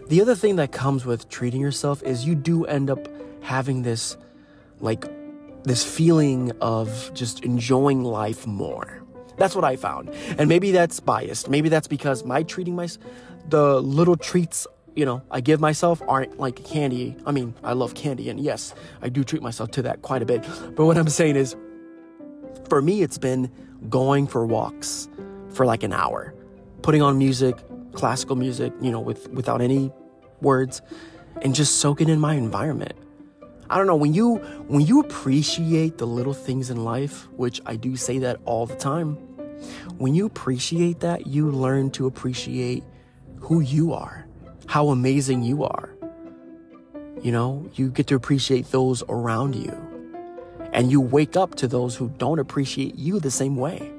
The 0.09 0.21
other 0.21 0.36
thing 0.36 0.57
that 0.57 0.71
comes 0.71 1.05
with 1.05 1.29
treating 1.29 1.62
yourself 1.62 2.03
is 2.03 2.25
you 2.25 2.36
do 2.36 2.65
end 2.65 2.89
up 2.89 3.07
having 3.43 3.84
this, 3.84 4.17
like, 4.79 5.06
this 5.63 5.84
feeling 5.84 6.51
of 6.62 7.12
just 7.13 7.43
enjoying 7.43 8.03
life 8.03 8.47
more. 8.47 9.03
That's 9.38 9.56
what 9.56 9.63
I 9.63 9.75
found. 9.75 10.10
And 10.38 10.49
maybe 10.49 10.71
that's 10.71 10.99
biased. 10.99 11.49
Maybe 11.49 11.69
that's 11.69 11.88
because 11.88 12.23
my 12.23 12.43
treating 12.43 12.75
my, 12.75 12.88
the 13.49 13.79
little 13.82 14.15
treats, 14.15 14.67
you 14.95 15.06
know, 15.06 15.21
I 15.32 15.41
give 15.41 15.60
myself 15.60 16.01
aren't 16.08 16.39
like 16.39 16.63
candy. 16.63 17.15
I 17.25 17.32
mean, 17.32 17.53
I 17.63 17.73
love 17.73 17.95
candy, 17.95 18.29
and 18.29 18.39
yes, 18.39 18.73
I 19.01 19.10
do 19.10 19.23
treat 19.23 19.41
myself 19.41 19.71
to 19.71 19.82
that 19.84 20.01
quite 20.01 20.21
a 20.21 20.25
bit. 20.25 20.43
But 20.75 20.86
what 20.86 20.97
I'm 20.97 21.10
saying 21.10 21.36
is, 21.36 21.56
for 22.69 22.82
me, 22.82 23.01
it's 23.01 23.17
been 23.17 23.51
going 23.89 24.27
for 24.27 24.45
walks 24.45 25.10
for 25.49 25.65
like 25.65 25.84
an 25.84 25.93
hour, 25.93 26.34
putting 26.82 27.01
on 27.01 27.17
music, 27.17 27.58
classical 27.93 28.36
music, 28.36 28.71
you 28.82 28.91
know, 28.91 28.99
with 28.99 29.29
without 29.29 29.62
any 29.62 29.91
words, 30.41 30.82
and 31.41 31.56
just 31.56 31.79
soaking 31.79 32.10
in 32.10 32.19
my 32.19 32.36
environment. 32.36 32.93
I 33.73 33.77
don't 33.77 33.88
know, 33.88 33.95
when 33.95 34.13
you 34.13 34.36
when 34.67 34.86
you 34.86 34.99
appreciate 34.99 35.97
the 35.97 36.05
little 36.05 36.36
things 36.36 36.69
in 36.69 36.83
life, 36.83 37.27
which 37.31 37.59
I 37.65 37.75
do 37.75 37.95
say 37.95 38.19
that 38.19 38.39
all 38.45 38.67
the 38.67 38.75
time, 38.75 39.15
when 39.97 40.13
you 40.13 40.27
appreciate 40.27 40.99
that, 40.99 41.25
you 41.25 41.49
learn 41.49 41.89
to 41.91 42.05
appreciate 42.05 42.83
who 43.39 43.62
you 43.62 43.91
are, 43.93 44.27
how 44.67 44.89
amazing 44.89 45.41
you 45.41 45.63
are. 45.63 45.89
You 47.23 47.31
know, 47.31 47.67
you 47.73 47.89
get 47.89 48.05
to 48.07 48.15
appreciate 48.15 48.69
those 48.69 49.01
around 49.09 49.55
you. 49.55 49.75
And 50.71 50.91
you 50.91 51.01
wake 51.01 51.36
up 51.36 51.55
to 51.55 51.67
those 51.67 51.95
who 51.95 52.09
don't 52.19 52.38
appreciate 52.38 52.93
you 52.93 53.19
the 53.19 53.31
same 53.31 53.55
way. 53.55 53.91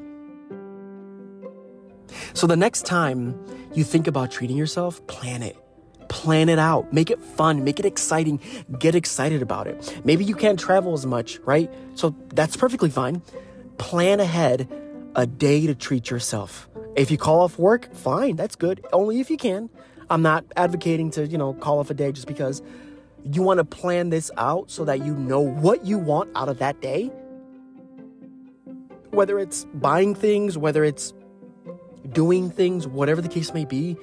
So 2.32 2.46
the 2.46 2.56
next 2.56 2.86
time 2.86 3.34
you 3.74 3.82
think 3.82 4.06
about 4.06 4.30
treating 4.30 4.56
yourself, 4.56 5.04
plan 5.08 5.42
it 5.42 5.56
Plan 6.14 6.48
it 6.48 6.60
out. 6.60 6.92
Make 6.92 7.10
it 7.10 7.20
fun. 7.20 7.64
Make 7.64 7.80
it 7.80 7.84
exciting. 7.84 8.38
Get 8.78 8.94
excited 8.94 9.42
about 9.42 9.66
it. 9.66 10.00
Maybe 10.04 10.24
you 10.24 10.36
can't 10.36 10.58
travel 10.58 10.92
as 10.92 11.04
much, 11.04 11.40
right? 11.40 11.68
So 11.96 12.14
that's 12.32 12.56
perfectly 12.56 12.88
fine. 12.88 13.20
Plan 13.78 14.20
ahead 14.20 14.68
a 15.16 15.26
day 15.26 15.66
to 15.66 15.74
treat 15.74 16.10
yourself. 16.10 16.68
If 16.94 17.10
you 17.10 17.18
call 17.18 17.40
off 17.40 17.58
work, 17.58 17.92
fine, 17.92 18.36
that's 18.36 18.54
good. 18.54 18.86
Only 18.92 19.18
if 19.18 19.28
you 19.28 19.36
can. 19.36 19.68
I'm 20.08 20.22
not 20.22 20.44
advocating 20.56 21.10
to, 21.10 21.26
you 21.26 21.36
know, 21.36 21.52
call 21.52 21.80
off 21.80 21.90
a 21.90 21.94
day 21.94 22.12
just 22.12 22.28
because 22.28 22.62
you 23.24 23.42
want 23.42 23.58
to 23.58 23.64
plan 23.64 24.10
this 24.10 24.30
out 24.36 24.70
so 24.70 24.84
that 24.84 25.04
you 25.04 25.16
know 25.16 25.40
what 25.40 25.84
you 25.84 25.98
want 25.98 26.30
out 26.36 26.48
of 26.48 26.60
that 26.60 26.80
day. 26.80 27.10
Whether 29.10 29.40
it's 29.40 29.64
buying 29.74 30.14
things, 30.14 30.56
whether 30.56 30.84
it's 30.84 31.12
doing 32.10 32.50
things, 32.50 32.86
whatever 32.86 33.20
the 33.20 33.28
case 33.28 33.52
may 33.54 33.64
be, 33.64 33.96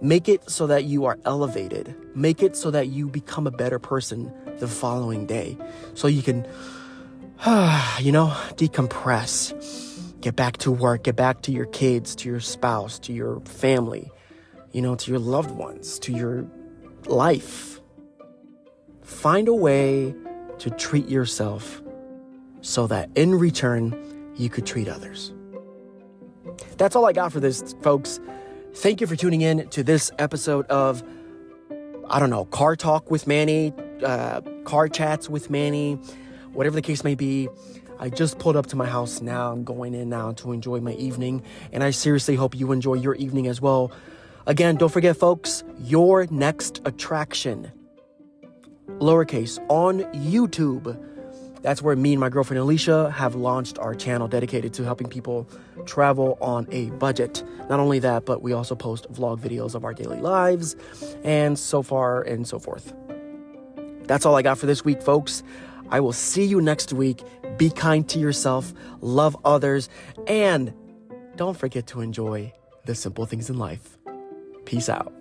make 0.00 0.28
it 0.28 0.48
so 0.50 0.66
that 0.66 0.84
you 0.84 1.04
are 1.04 1.18
elevated. 1.24 1.94
Make 2.14 2.42
it 2.42 2.56
so 2.56 2.70
that 2.70 2.88
you 2.88 3.08
become 3.08 3.46
a 3.46 3.50
better 3.50 3.78
person 3.78 4.32
the 4.58 4.68
following 4.68 5.26
day. 5.26 5.56
So 5.94 6.08
you 6.08 6.22
can, 6.22 6.44
you 8.00 8.12
know, 8.12 8.34
decompress, 8.56 10.20
get 10.20 10.36
back 10.36 10.56
to 10.58 10.70
work, 10.70 11.04
get 11.04 11.16
back 11.16 11.42
to 11.42 11.52
your 11.52 11.66
kids, 11.66 12.14
to 12.16 12.28
your 12.28 12.40
spouse, 12.40 12.98
to 13.00 13.12
your 13.12 13.40
family, 13.40 14.10
you 14.72 14.82
know, 14.82 14.94
to 14.94 15.10
your 15.10 15.20
loved 15.20 15.50
ones, 15.50 15.98
to 16.00 16.12
your 16.12 16.46
life. 17.06 17.80
Find 19.02 19.48
a 19.48 19.54
way 19.54 20.14
to 20.58 20.70
treat 20.70 21.08
yourself 21.08 21.82
so 22.60 22.86
that 22.86 23.10
in 23.16 23.34
return, 23.34 24.32
you 24.36 24.48
could 24.48 24.64
treat 24.64 24.88
others. 24.88 25.32
That's 26.76 26.96
all 26.96 27.06
I 27.06 27.12
got 27.12 27.32
for 27.32 27.40
this, 27.40 27.74
folks. 27.82 28.20
Thank 28.74 29.00
you 29.00 29.06
for 29.06 29.16
tuning 29.16 29.42
in 29.42 29.68
to 29.68 29.82
this 29.82 30.10
episode 30.18 30.66
of, 30.66 31.02
I 32.08 32.18
don't 32.18 32.30
know, 32.30 32.46
Car 32.46 32.74
Talk 32.76 33.10
with 33.10 33.26
Manny, 33.26 33.72
uh, 34.04 34.40
Car 34.64 34.88
Chats 34.88 35.28
with 35.28 35.50
Manny, 35.50 35.94
whatever 36.52 36.74
the 36.74 36.82
case 36.82 37.04
may 37.04 37.14
be. 37.14 37.48
I 37.98 38.08
just 38.08 38.38
pulled 38.38 38.56
up 38.56 38.66
to 38.66 38.76
my 38.76 38.86
house 38.86 39.20
now. 39.20 39.52
I'm 39.52 39.62
going 39.62 39.94
in 39.94 40.08
now 40.08 40.32
to 40.32 40.52
enjoy 40.52 40.80
my 40.80 40.94
evening, 40.94 41.42
and 41.70 41.84
I 41.84 41.90
seriously 41.90 42.34
hope 42.34 42.54
you 42.54 42.72
enjoy 42.72 42.94
your 42.94 43.14
evening 43.14 43.46
as 43.46 43.60
well. 43.60 43.92
Again, 44.46 44.76
don't 44.76 44.90
forget, 44.90 45.16
folks, 45.16 45.62
your 45.78 46.26
next 46.30 46.80
attraction, 46.84 47.70
lowercase, 48.98 49.64
on 49.68 50.00
YouTube 50.14 50.98
that's 51.62 51.80
where 51.80 51.96
me 51.96 52.12
and 52.12 52.20
my 52.20 52.28
girlfriend 52.28 52.60
Alicia 52.60 53.10
have 53.12 53.34
launched 53.34 53.78
our 53.78 53.94
channel 53.94 54.28
dedicated 54.28 54.74
to 54.74 54.84
helping 54.84 55.08
people 55.08 55.48
travel 55.86 56.36
on 56.40 56.66
a 56.70 56.90
budget. 56.90 57.42
Not 57.68 57.80
only 57.80 58.00
that, 58.00 58.26
but 58.26 58.42
we 58.42 58.52
also 58.52 58.74
post 58.74 59.10
vlog 59.12 59.38
videos 59.38 59.74
of 59.74 59.84
our 59.84 59.94
daily 59.94 60.20
lives 60.20 60.76
and 61.24 61.58
so 61.58 61.82
far 61.82 62.22
and 62.22 62.46
so 62.46 62.58
forth. 62.58 62.92
That's 64.04 64.26
all 64.26 64.34
I 64.34 64.42
got 64.42 64.58
for 64.58 64.66
this 64.66 64.84
week, 64.84 65.00
folks. 65.00 65.42
I 65.88 66.00
will 66.00 66.12
see 66.12 66.44
you 66.44 66.60
next 66.60 66.92
week. 66.92 67.22
Be 67.58 67.70
kind 67.70 68.08
to 68.08 68.18
yourself, 68.18 68.72
love 69.00 69.36
others, 69.44 69.88
and 70.26 70.72
don't 71.36 71.56
forget 71.56 71.86
to 71.88 72.00
enjoy 72.00 72.52
the 72.86 72.94
simple 72.94 73.26
things 73.26 73.48
in 73.48 73.58
life. 73.58 73.98
Peace 74.64 74.88
out. 74.88 75.12